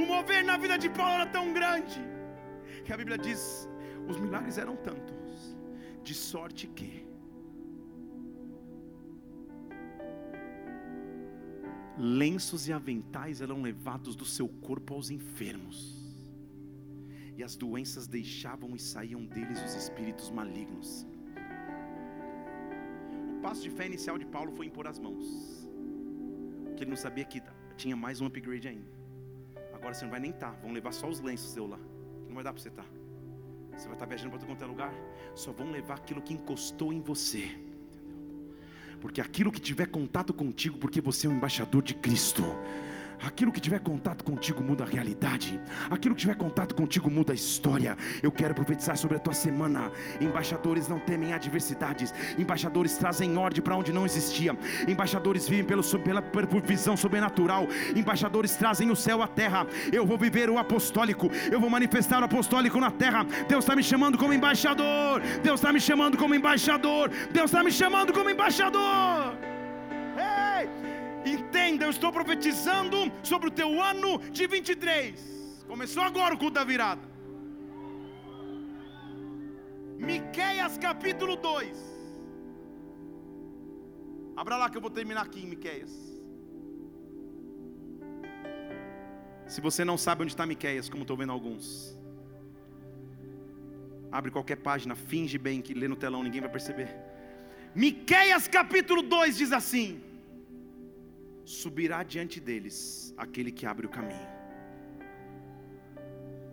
[0.02, 2.00] O mover na vida de Paulo era tão grande
[2.86, 3.42] que a Bíblia diz:
[4.08, 5.07] os milagres eram tantos
[6.08, 7.06] de sorte que
[11.98, 15.78] lenços e aventais eram levados do seu corpo aos enfermos,
[17.36, 21.06] e as doenças deixavam e saíam deles os espíritos malignos.
[23.36, 25.26] O passo de fé inicial de Paulo foi impor as mãos,
[26.66, 27.42] porque ele não sabia que
[27.76, 28.96] tinha mais um upgrade ainda.
[29.74, 31.80] Agora você não vai nem estar, tá, vão levar só os lenços seu lá,
[32.28, 32.88] não vai dar para você estar.
[33.78, 34.94] Você vai estar viajando para todo quanto é lugar.
[35.36, 37.56] Só vão levar aquilo que encostou em você.
[39.00, 42.44] Porque aquilo que tiver contato contigo, porque você é um embaixador de Cristo.
[43.24, 45.60] Aquilo que tiver contato contigo muda a realidade.
[45.90, 47.98] Aquilo que tiver contato contigo muda a história.
[48.22, 49.92] Eu quero profetizar sobre a tua semana.
[50.22, 52.14] Embaixadores não temem adversidades.
[52.38, 54.56] Embaixadores trazem ordem para onde não existia.
[54.88, 57.68] Embaixadores vivem pelo, pela, por visão sobrenatural.
[57.96, 59.66] Embaixadores trazem o céu à terra.
[59.92, 61.30] Eu vou viver o apostólico.
[61.52, 63.26] Eu vou manifestar o apostólico na terra.
[63.48, 65.22] Deus está me chamando como embaixador.
[65.44, 67.10] Deus está me chamando como embaixador.
[67.32, 69.47] Deus está me chamando como embaixador.
[71.36, 72.98] Entenda, eu estou profetizando
[73.32, 75.66] sobre o teu ano de 23.
[75.72, 77.06] Começou agora o culto da virada.
[80.10, 81.98] Miqueias capítulo 2.
[84.42, 85.94] Abra lá que eu vou terminar aqui em Miqueias.
[89.54, 91.66] Se você não sabe onde está Miqueias, como estou vendo alguns,
[94.12, 96.90] abre qualquer página, finge bem que lê no telão, ninguém vai perceber.
[97.74, 99.90] Miqueias capítulo 2 diz assim:
[101.48, 104.28] subirá diante deles aquele que abre o caminho.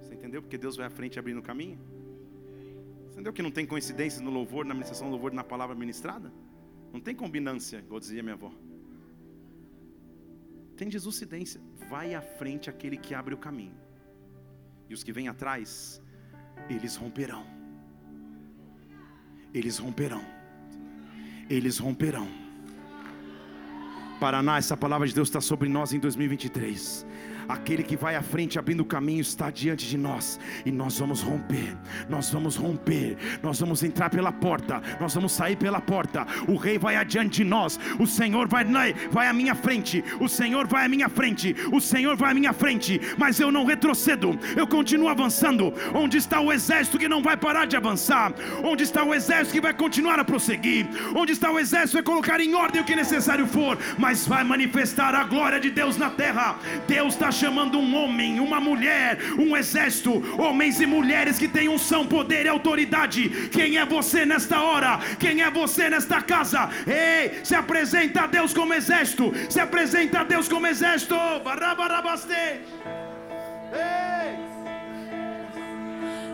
[0.01, 0.41] Você entendeu?
[0.41, 1.81] Porque Deus vai à frente abrindo o caminho?
[3.07, 5.75] Você entendeu que não tem coincidências no louvor, na ministração do louvor e na palavra
[5.75, 6.33] ministrada?
[6.93, 8.53] Não tem combinância, igual dizia minha avó.
[10.77, 11.61] Tem Jesuscidência.
[11.91, 13.75] Vai à frente aquele que abre o caminho.
[14.89, 16.01] E os que vêm atrás,
[16.71, 17.45] eles romperão.
[19.53, 20.25] Eles romperão.
[21.51, 22.44] Eles romperão.
[24.25, 27.05] Paraná, essa palavra de Deus está sobre nós em 2023.
[27.49, 31.23] Aquele que vai à frente abrindo o caminho está diante de nós e nós vamos
[31.23, 31.77] romper.
[32.09, 33.17] Nós vamos romper.
[33.43, 34.83] Nós vamos entrar pela porta.
[35.01, 36.27] Nós vamos sair pela porta.
[36.49, 37.79] O rei vai adiante de nós.
[37.99, 38.65] O Senhor vai
[39.11, 40.05] vai à minha frente.
[40.21, 41.55] O Senhor vai à minha frente.
[41.73, 43.01] O Senhor vai à minha frente.
[43.19, 44.39] Mas eu não retrocedo.
[44.57, 45.73] Eu continuo avançando.
[45.95, 48.33] Onde está o exército que não vai parar de avançar?
[48.63, 50.87] Onde está o exército que vai continuar a prosseguir?
[51.15, 54.45] Onde está o exército que vai colocar em ordem o que necessário for, mas vai
[54.45, 56.57] manifestar a glória de Deus na terra?
[56.87, 62.07] Deus está chamando um homem, uma mulher, um exército, homens e mulheres que têm unção,
[62.07, 63.49] poder e autoridade.
[63.51, 64.99] Quem é você nesta hora?
[65.19, 66.71] Quem é você nesta casa?
[66.87, 71.15] Ei, se apresenta a Deus como exército, se apresenta a Deus como exército.
[73.73, 74.54] Ei!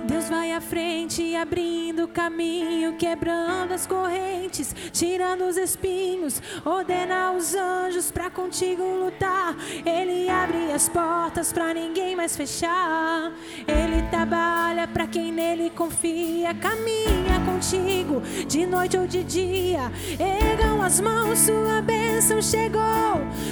[0.05, 7.55] Deus vai à frente, abrindo o caminho, quebrando as correntes, tirando os espinhos, ordena aos
[7.55, 9.55] anjos para contigo lutar.
[9.85, 13.33] Ele abre as portas para ninguém mais fechar.
[13.67, 19.91] Ele trabalha para quem nele confia, caminha contigo de noite ou de dia.
[20.19, 22.81] Ergam as mãos, sua bênção chegou.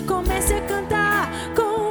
[0.07, 1.88] Comece a cantar com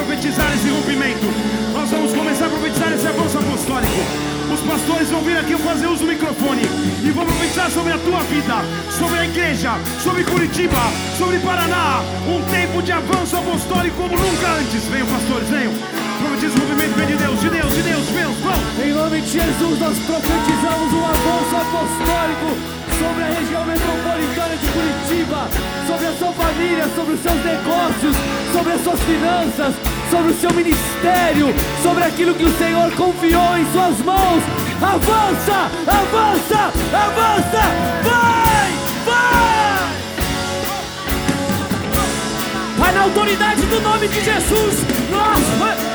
[0.00, 1.26] profetizar esse rompimento.
[1.72, 4.00] Nós vamos começar a profetizar esse avanço apostólico.
[4.52, 6.62] Os pastores vão vir aqui fazer uso do microfone
[7.04, 8.56] e vão profetizar sobre a tua vida,
[8.98, 9.72] sobre a igreja,
[10.02, 10.80] sobre Curitiba,
[11.18, 12.02] sobre Paraná.
[12.26, 14.84] Um tempo de avanço apostólico como nunca antes.
[14.88, 15.72] Venham, pastores, venham.
[16.20, 18.84] Profetiza o movimento, vem de Deus, de Deus, de Deus, Deus, vão.
[18.84, 25.48] Em nome de Jesus, nós profetizamos um avanço apostólico sobre a região metropolitana de Curitiba,
[25.86, 28.16] sobre a sua família, sobre os seus negócios,
[28.52, 29.74] sobre as suas finanças,
[30.10, 34.42] sobre o seu ministério, sobre aquilo que o Senhor confiou em suas mãos.
[34.82, 37.60] Avança, avança, avança,
[38.02, 38.72] vai,
[39.06, 39.90] vai!
[42.76, 45.40] Vai na autoridade do nome de Jesus, nós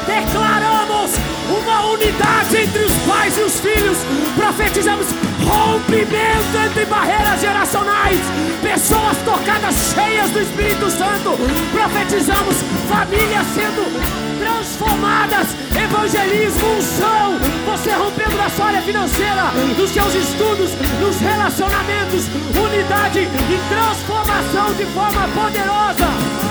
[0.05, 1.11] declaramos
[1.49, 3.97] uma unidade entre os pais e os filhos,
[4.36, 5.07] profetizamos
[5.45, 8.19] rompimento entre barreiras geracionais,
[8.61, 11.37] pessoas tocadas cheias do Espírito Santo,
[11.71, 12.57] profetizamos
[12.89, 21.19] famílias sendo transformadas, evangelismo, unção, você rompendo na sua área financeira, nos seus estudos, nos
[21.19, 22.25] relacionamentos,
[22.55, 26.44] unidade e transformação de forma poderosa.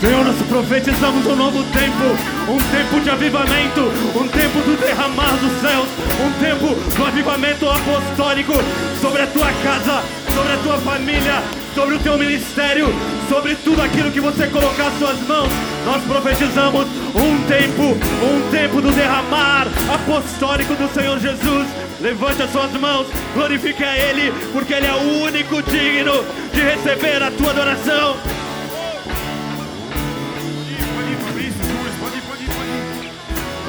[0.00, 3.80] Senhor, nós profetizamos um novo tempo, um tempo de avivamento,
[4.14, 5.88] um tempo do derramar dos céus,
[6.20, 8.52] um tempo do avivamento apostólico
[9.00, 11.42] sobre a tua casa, sobre a tua família,
[11.74, 12.88] sobre o teu ministério,
[13.26, 15.48] sobre tudo aquilo que você colocar as suas mãos.
[15.86, 21.66] Nós profetizamos um tempo, um tempo do derramar apostólico do Senhor Jesus.
[22.02, 26.22] Levante as suas mãos, glorifique a Ele, porque Ele é o único digno
[26.52, 28.45] de receber a tua adoração.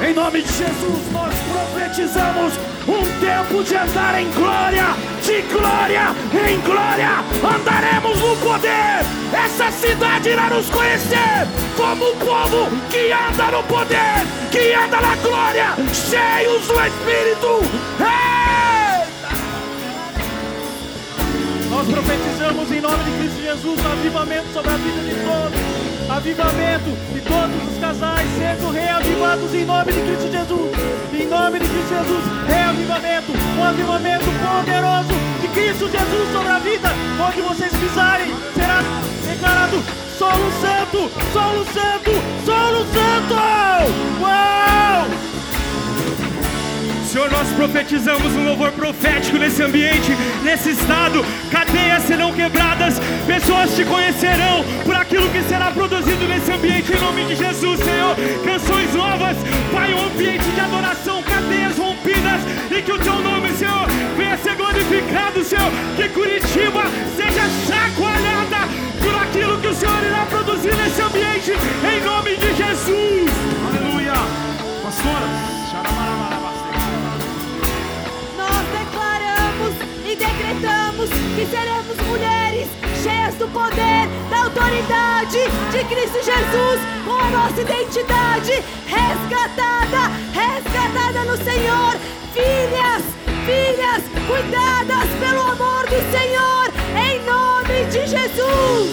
[0.08, 2.54] Em nome de Jesus, nós profetizamos
[2.88, 4.86] um tempo de andar em glória,
[5.22, 6.14] de glória
[6.48, 11.46] em glória, andaremos no poder essa cidade irá nos conhecer
[11.76, 17.60] como um povo que anda no poder, que anda na glória, cheios do Espírito.
[18.00, 19.28] Eita!
[21.68, 25.77] Nós profetizamos em nome de Cristo Jesus avivamento sobre a vida de todos.
[26.08, 30.72] Avivamento de todos os casais sejam reavivados em nome de Cristo Jesus.
[31.12, 36.88] Em nome de Cristo Jesus, reavivamento, um avivamento poderoso de Cristo Jesus sobre a vida.
[37.20, 38.80] Onde vocês pisarem, será
[39.26, 39.82] declarado
[40.18, 42.10] solo santo, solo santo,
[42.46, 43.34] solo santo.
[44.22, 45.37] Uau!
[47.08, 50.12] Senhor, nós profetizamos um louvor profético nesse ambiente,
[50.44, 51.24] nesse estado.
[51.50, 57.24] Cadeias serão quebradas, pessoas te conhecerão por aquilo que será produzido nesse ambiente, em nome
[57.24, 58.14] de Jesus, Senhor.
[58.44, 59.38] Canções novas,
[59.72, 64.54] Pai, um ambiente de adoração, cadeias rompidas, e que o teu nome, Senhor, venha ser
[64.56, 65.70] glorificado, Senhor.
[65.96, 66.82] Que Curitiba
[67.16, 68.68] seja chacoalhada
[69.00, 71.52] por aquilo que o Senhor irá produzir nesse ambiente,
[71.90, 73.27] em nome de Jesus.
[80.18, 82.68] Decretamos que seremos mulheres
[83.02, 85.38] cheias do poder, da autoridade
[85.70, 88.52] de Cristo Jesus, com a nossa identidade
[88.86, 91.96] resgatada, resgatada no Senhor,
[92.34, 93.02] filhas,
[93.46, 98.90] filhas, cuidadas pelo amor do Senhor, em nome de Jesus.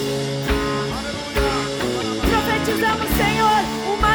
[2.30, 3.15] Profetizamos,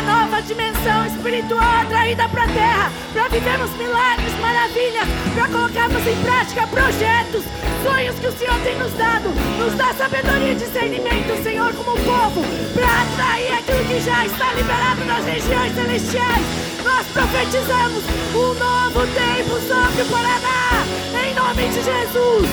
[0.05, 6.67] Nova dimensão espiritual atraída para a terra, para vivermos milagres, maravilhas, para colocarmos em prática
[6.67, 7.43] projetos,
[7.83, 9.29] sonhos que o Senhor tem nos dado.
[9.59, 12.41] Nos dá sabedoria e discernimento, Senhor, como povo,
[12.73, 16.45] para atrair aquilo que já está liberado nas regiões celestiais.
[16.83, 20.83] Nós profetizamos um novo tempo sobre o Paraná,
[21.23, 22.49] em nome de Jesus.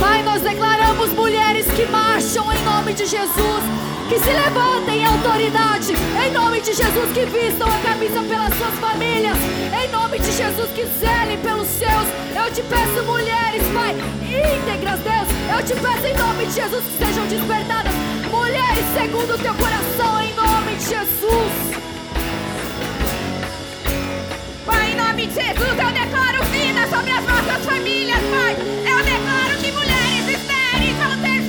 [0.00, 5.92] Pai, nós declaramos mulheres que marcham em nome de Jesus que se levantem em autoridade,
[6.24, 9.36] em nome de Jesus, que vistam a camisa pelas suas famílias,
[9.82, 12.06] em nome de Jesus, que zelem pelos seus.
[12.34, 17.04] Eu te peço, mulheres, Pai, íntegras, Deus, eu te peço em nome de Jesus que
[17.04, 17.92] sejam despertadas,
[18.30, 21.52] mulheres segundo o teu coração, em nome de Jesus.
[24.64, 28.56] Pai, em nome de Jesus, eu declaro vida sobre as nossas famílias, Pai.
[28.86, 31.45] Eu declaro que mulheres estéreis vão ter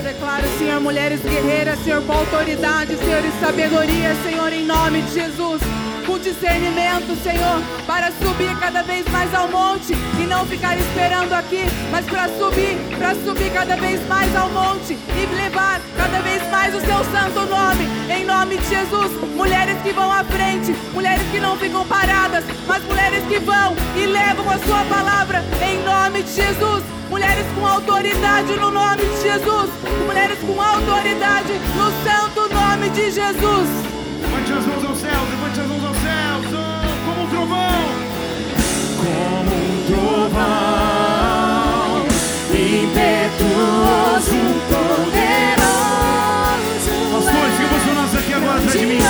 [0.00, 5.12] eu declaro, Senhor, mulheres guerreiras, Senhor, com autoridade, Senhor, e sabedoria, Senhor, em nome de
[5.12, 5.60] Jesus.
[6.06, 11.62] Com discernimento, Senhor, para subir cada vez mais ao monte e não ficar esperando aqui,
[11.90, 16.74] mas para subir, para subir cada vez mais ao monte e levar cada vez mais
[16.74, 19.12] o seu santo nome, em nome de Jesus.
[19.36, 24.06] Mulheres que vão à frente, mulheres que não ficam paradas, mas mulheres que vão e
[24.06, 26.99] levam a sua palavra, em nome de Jesus.
[27.10, 29.68] Mulheres com autoridade no nome de Jesus.
[30.06, 33.68] Mulheres com autoridade no santo nome de Jesus.
[34.22, 37.82] Levante as mãos aos céus, levante as mãos aos céus, oh, como um trovão.
[38.96, 40.86] Como um trovão,
[42.54, 44.38] impetuoso,
[44.70, 45.64] poderoso.
[47.12, 49.00] Pastores, que emocionados aqui agora atrás de mim.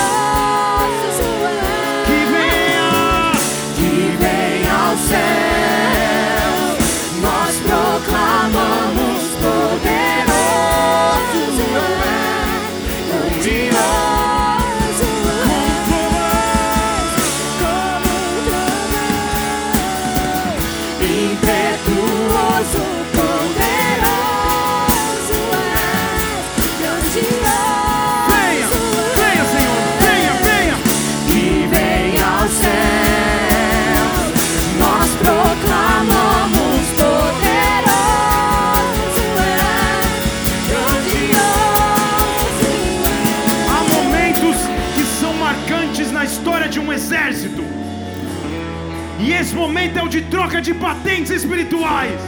[50.23, 52.19] Troca de patentes espirituais.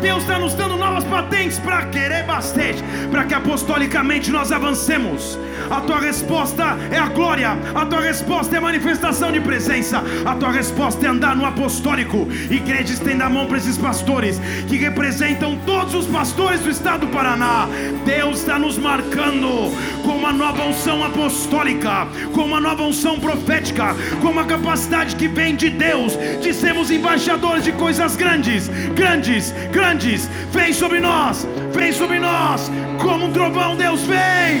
[0.00, 5.38] Deus está nos dando novas patentes para querer bastante, para que apostolicamente nós avancemos.
[5.72, 10.52] A tua resposta é a glória, a tua resposta é manifestação de presença, a tua
[10.52, 12.28] resposta é andar no apostólico.
[12.50, 17.06] Igreja, estenda a mão para esses pastores que representam todos os pastores do estado do
[17.06, 17.66] Paraná.
[18.04, 19.72] Deus está nos marcando
[20.04, 25.56] com uma nova unção apostólica, com uma nova unção profética, com uma capacidade que vem
[25.56, 30.28] de Deus de sermos embaixadores de coisas grandes, grandes, grandes.
[30.52, 32.70] Vem sobre nós, vem sobre nós,
[33.00, 34.60] como um trovão, Deus vem,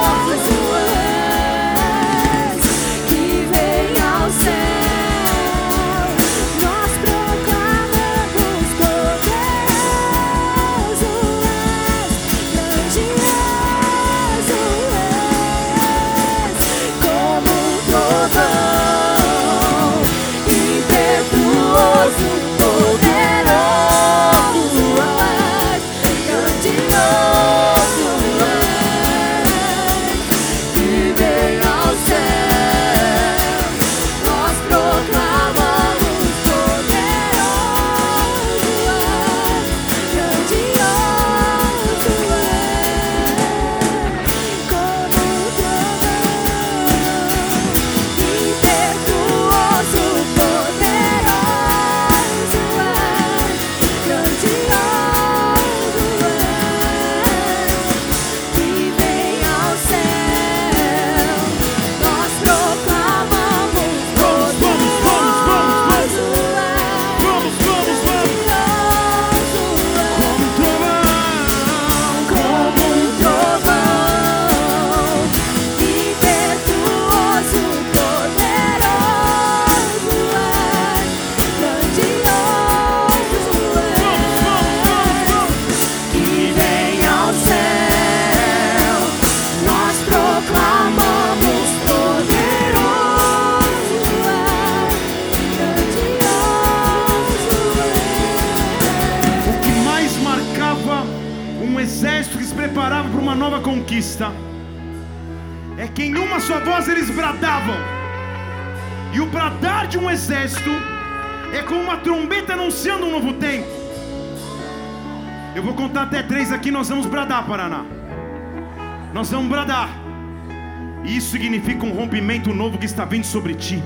[121.31, 123.81] significa um rompimento novo que está vindo sobre ti.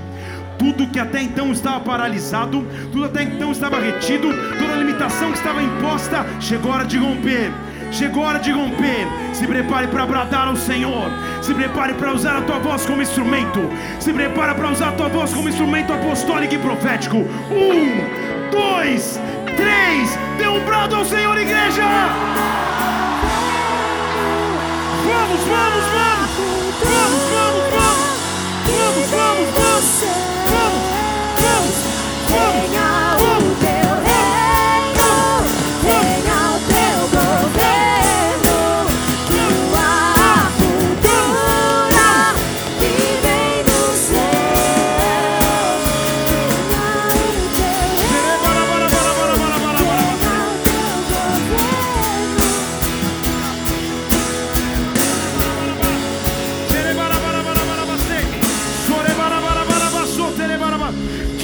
[0.58, 4.28] Tudo que até então estava paralisado, tudo até então estava retido,
[4.58, 7.52] toda limitação que estava imposta, chegou a hora de romper.
[7.92, 9.06] Chegou a hora de romper.
[9.32, 11.08] Se prepare para bradar ao Senhor.
[11.40, 13.60] Se prepare para usar a tua voz como instrumento.
[14.00, 17.18] Se prepare para usar a tua voz como instrumento apostólico e profético.
[17.18, 19.20] Um, dois,
[19.56, 20.18] três.
[20.36, 21.84] Dê um brado ao Senhor, igreja.
[25.06, 25.40] Vamos.
[25.46, 25.84] Vamos, vamos,
[26.84, 27.25] vamos.
[29.96, 30.35] Vamos, vamos,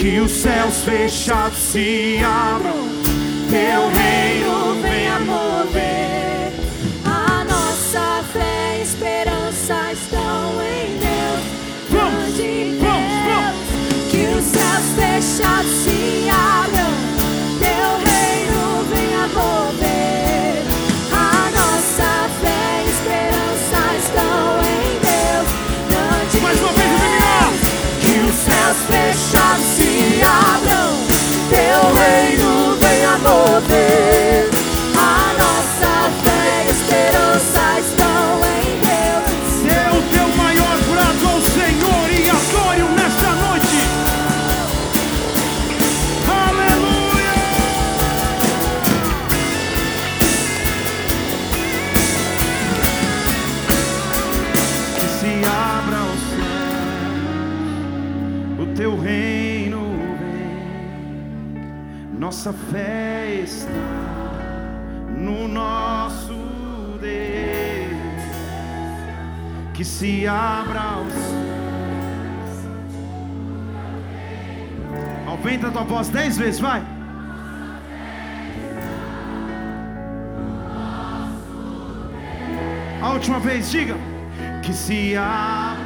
[0.03, 2.89] Que os céus fechados se abram,
[3.49, 6.53] Teu reino venha mover
[7.05, 11.45] a nossa fé e esperança estão em Deus.
[11.89, 14.11] Vamos, grande vamos, Deus.
[14.11, 16.91] Que os céus fechados se abram,
[28.73, 30.97] céus fechados se abram,
[31.51, 34.52] teu reino venha mover.
[62.45, 63.71] Nossa fé está
[65.17, 66.35] no nosso
[67.01, 67.97] Deus.
[69.73, 71.15] que se abra os.
[75.25, 76.83] Aumenta a tua voz dez vezes, vai.
[83.01, 83.95] A última vez, diga.
[84.65, 85.82] Que se abra.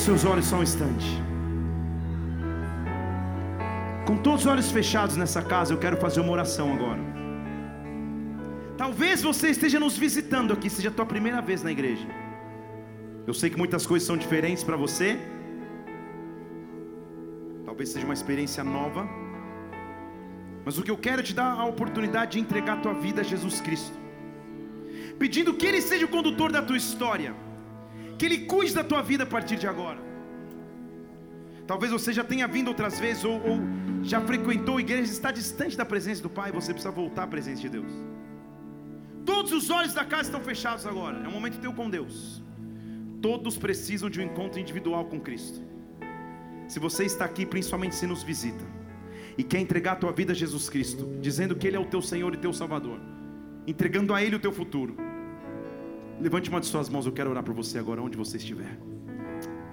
[0.00, 1.08] Feche seus olhos só um instante.
[4.06, 7.00] Com todos os olhos fechados nessa casa, eu quero fazer uma oração agora.
[8.78, 12.06] Talvez você esteja nos visitando aqui, seja a tua primeira vez na igreja.
[13.26, 15.18] Eu sei que muitas coisas são diferentes para você.
[17.66, 19.06] Talvez seja uma experiência nova.
[20.64, 23.20] Mas o que eu quero é te dar a oportunidade de entregar a tua vida
[23.20, 23.96] a Jesus Cristo.
[25.18, 27.34] Pedindo que Ele seja o condutor da tua história.
[28.20, 29.98] Que Ele cuide da tua vida a partir de agora.
[31.66, 33.60] Talvez você já tenha vindo outras vezes ou, ou
[34.02, 37.70] já frequentou igrejas, está distante da presença do Pai, você precisa voltar à presença de
[37.70, 37.90] Deus.
[39.24, 41.16] Todos os olhos da casa estão fechados agora.
[41.24, 42.42] É um momento teu com Deus.
[43.22, 45.62] Todos precisam de um encontro individual com Cristo.
[46.68, 48.66] Se você está aqui, principalmente se nos visita,
[49.38, 52.02] e quer entregar a tua vida a Jesus Cristo, dizendo que Ele é o teu
[52.02, 53.00] Senhor e teu Salvador,
[53.66, 54.94] entregando a Ele o teu futuro,
[56.20, 58.78] levante uma de suas mãos, eu quero orar por você agora, onde você estiver.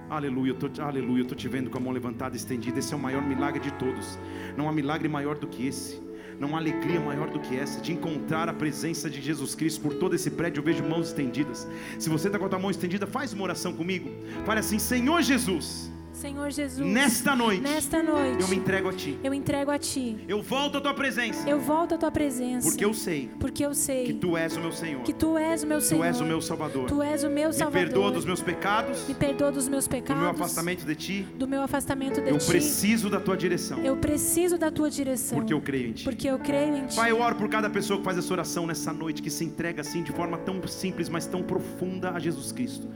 [0.08, 2.78] Aleluia, eu tô, aleluia, eu estou te vendo com a mão levantada e estendida.
[2.78, 4.18] Esse é o maior milagre de todos.
[4.56, 6.00] Não há milagre maior do que esse.
[6.40, 9.94] Não há alegria maior do que essa, de encontrar a presença de Jesus Cristo por
[9.94, 10.60] todo esse prédio.
[10.60, 11.68] Eu vejo mãos estendidas.
[11.98, 14.08] Se você está com a tua mão estendida, faz uma oração comigo.
[14.46, 15.92] Fale assim: Senhor Jesus.
[16.18, 19.16] Senhor Jesus, nesta noite, nesta noite, eu me entrego a Ti.
[19.22, 20.18] Eu entrego a Ti.
[20.26, 21.48] Eu volto à Tua presença.
[21.48, 22.68] Eu volto à Tua presença.
[22.68, 23.30] Porque eu sei.
[23.38, 25.02] Porque eu sei que Tu és o meu Senhor.
[25.04, 26.00] Que Tu és o meu Senhor.
[26.00, 26.88] Tu és o meu Salvador.
[26.88, 27.80] Tu és o meu Salvador.
[27.80, 29.06] Me perdoa dos meus pecados.
[29.06, 30.16] Me perdoa dos meus pecados.
[30.16, 31.26] Do meu afastamento de Ti.
[31.36, 32.44] Do meu afastamento de eu Ti.
[32.44, 33.78] Eu preciso da Tua direção.
[33.84, 35.38] Eu preciso da Tua direção.
[35.38, 36.02] Porque eu creio em Ti.
[36.02, 36.96] Porque eu creio em Ti.
[36.96, 39.82] Pai, eu oro por cada pessoa que faz essa oração nessa noite, que se entrega
[39.82, 42.88] assim de forma tão simples, mas tão profunda a Jesus Cristo.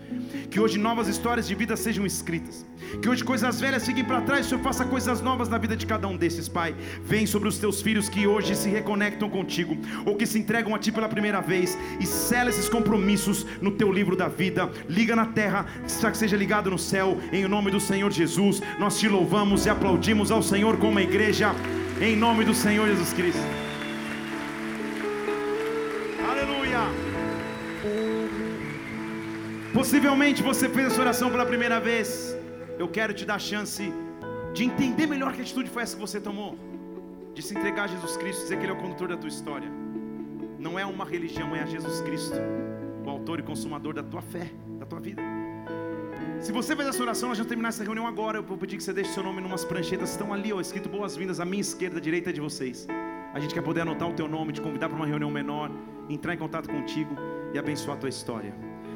[0.50, 2.66] Que hoje novas histórias de vida sejam escritas.
[3.00, 6.08] Que hoje coisas velhas fiquem para trás, Senhor faça coisas novas na vida de cada
[6.08, 6.74] um desses, Pai.
[7.04, 9.76] Vem sobre os teus filhos que hoje se reconectam contigo,
[10.06, 13.92] ou que se entregam a Ti pela primeira vez, e sela esses compromissos no teu
[13.92, 14.70] livro da vida.
[14.88, 15.66] Liga na terra,
[16.10, 18.62] que seja ligado no céu, em nome do Senhor Jesus.
[18.78, 21.54] Nós te louvamos e aplaudimos ao Senhor como igreja,
[22.00, 23.42] em nome do Senhor Jesus Cristo.
[26.30, 26.80] Aleluia.
[29.74, 32.41] Possivelmente você fez essa oração pela primeira vez.
[32.82, 33.82] Eu quero te dar a chance
[34.52, 36.58] de entender melhor que atitude foi essa que você tomou.
[37.32, 39.70] De se entregar a Jesus Cristo, dizer que Ele é o condutor da tua história.
[40.58, 42.34] Não é uma religião, é a Jesus Cristo,
[43.06, 44.50] o autor e consumador da tua fé,
[44.80, 45.22] da tua vida.
[46.40, 48.38] Se você fez essa oração, nós vamos terminar essa reunião agora.
[48.38, 50.88] Eu vou pedir que você deixe seu nome em umas pranchetas, estão ali, ó, escrito
[50.88, 52.88] boas-vindas à minha esquerda, à direita de vocês.
[53.32, 55.70] A gente quer poder anotar o teu nome, te convidar para uma reunião menor,
[56.08, 57.14] entrar em contato contigo
[57.54, 58.52] e abençoar a tua história.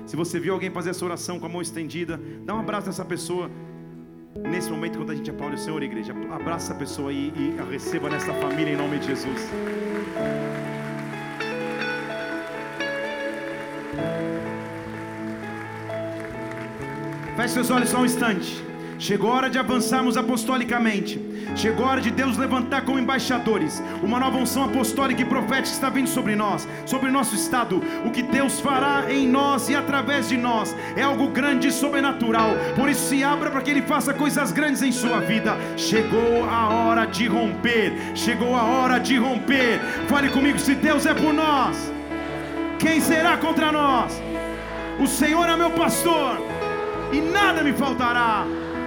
[0.07, 3.05] Se você viu alguém fazer essa oração com a mão estendida, dá um abraço nessa
[3.05, 3.49] pessoa.
[4.45, 7.65] Nesse momento, quando a gente aplaude o Senhor, igreja, abraça essa pessoa aí e a
[7.65, 9.51] receba nessa família em nome de Jesus.
[17.37, 18.65] Feche seus olhos só um instante.
[18.99, 21.19] Chegou a hora de avançarmos apostolicamente.
[21.57, 25.89] Chegou a hora de Deus levantar como embaixadores uma nova unção apostólica e profética está
[25.89, 27.83] vindo sobre nós, sobre nosso estado.
[28.05, 32.51] O que Deus fará em nós e através de nós é algo grande e sobrenatural.
[32.77, 35.57] Por isso, se abra para que Ele faça coisas grandes em sua vida.
[35.79, 38.15] Chegou a hora de romper.
[38.15, 39.81] Chegou a hora de romper.
[40.09, 41.91] Fale comigo: se Deus é por nós,
[42.79, 44.21] quem será contra nós?
[45.01, 46.39] O Senhor é meu pastor
[47.11, 48.45] e nada me faltará.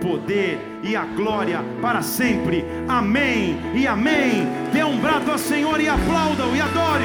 [0.00, 2.64] poder e a glória para sempre.
[2.88, 4.46] Amém e amém.
[4.72, 7.04] Dê um brado ao Senhor e aplauda-o e adore.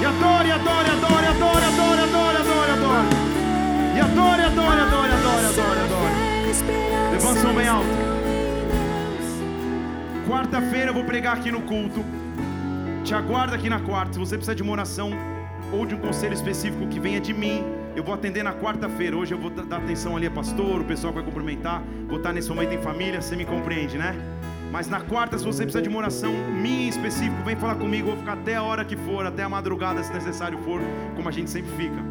[0.00, 3.32] E adore, adore, adore, adore, adore, adore, adore, adore.
[3.94, 7.12] E adore, adore, adore, adore, adore, adore.
[7.12, 7.88] Levanta o som bem alto.
[10.26, 12.04] Quarta-feira eu vou pregar aqui no culto.
[13.04, 14.14] Te aguardo aqui na quarta.
[14.14, 15.10] Se você precisa de uma oração
[15.72, 17.64] ou de um conselho específico que venha de mim,
[17.94, 19.16] eu vou atender na quarta-feira.
[19.16, 21.82] Hoje eu vou dar atenção ali a pastor, o pessoal vai cumprimentar.
[22.08, 24.14] Vou estar nesse momento em família, você me compreende, né?
[24.70, 28.08] Mas na quarta, se você precisa de uma oração minha em específico, vem falar comigo.
[28.08, 30.80] Vou ficar até a hora que for, até a madrugada, se necessário for,
[31.14, 32.02] como a gente sempre fica.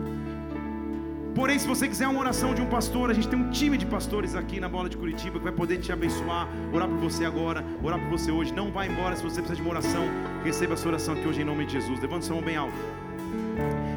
[1.33, 3.85] Porém, se você quiser uma oração de um pastor, a gente tem um time de
[3.85, 7.65] pastores aqui na Bola de Curitiba que vai poder te abençoar, orar por você agora,
[7.81, 8.53] orar por você hoje.
[8.53, 10.03] Não vá embora se você precisa de uma oração,
[10.43, 11.99] receba a sua oração aqui hoje em nome de Jesus.
[11.99, 12.75] Levante sua mão bem alto.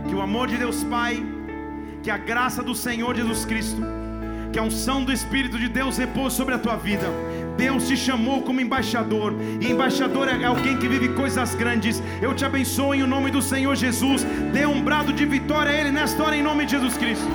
[0.08, 1.22] Que o amor de Deus Pai,
[2.04, 3.80] que a graça do Senhor Jesus Cristo,
[4.52, 7.06] que a unção do Espírito de Deus repouse sobre a tua vida.
[7.56, 12.02] Deus te chamou como embaixador, e embaixador é alguém que vive coisas grandes.
[12.20, 14.22] Eu te abençoo em nome do Senhor Jesus.
[14.52, 17.26] Dê um brado de vitória a Ele nesta hora, em nome de Jesus Cristo.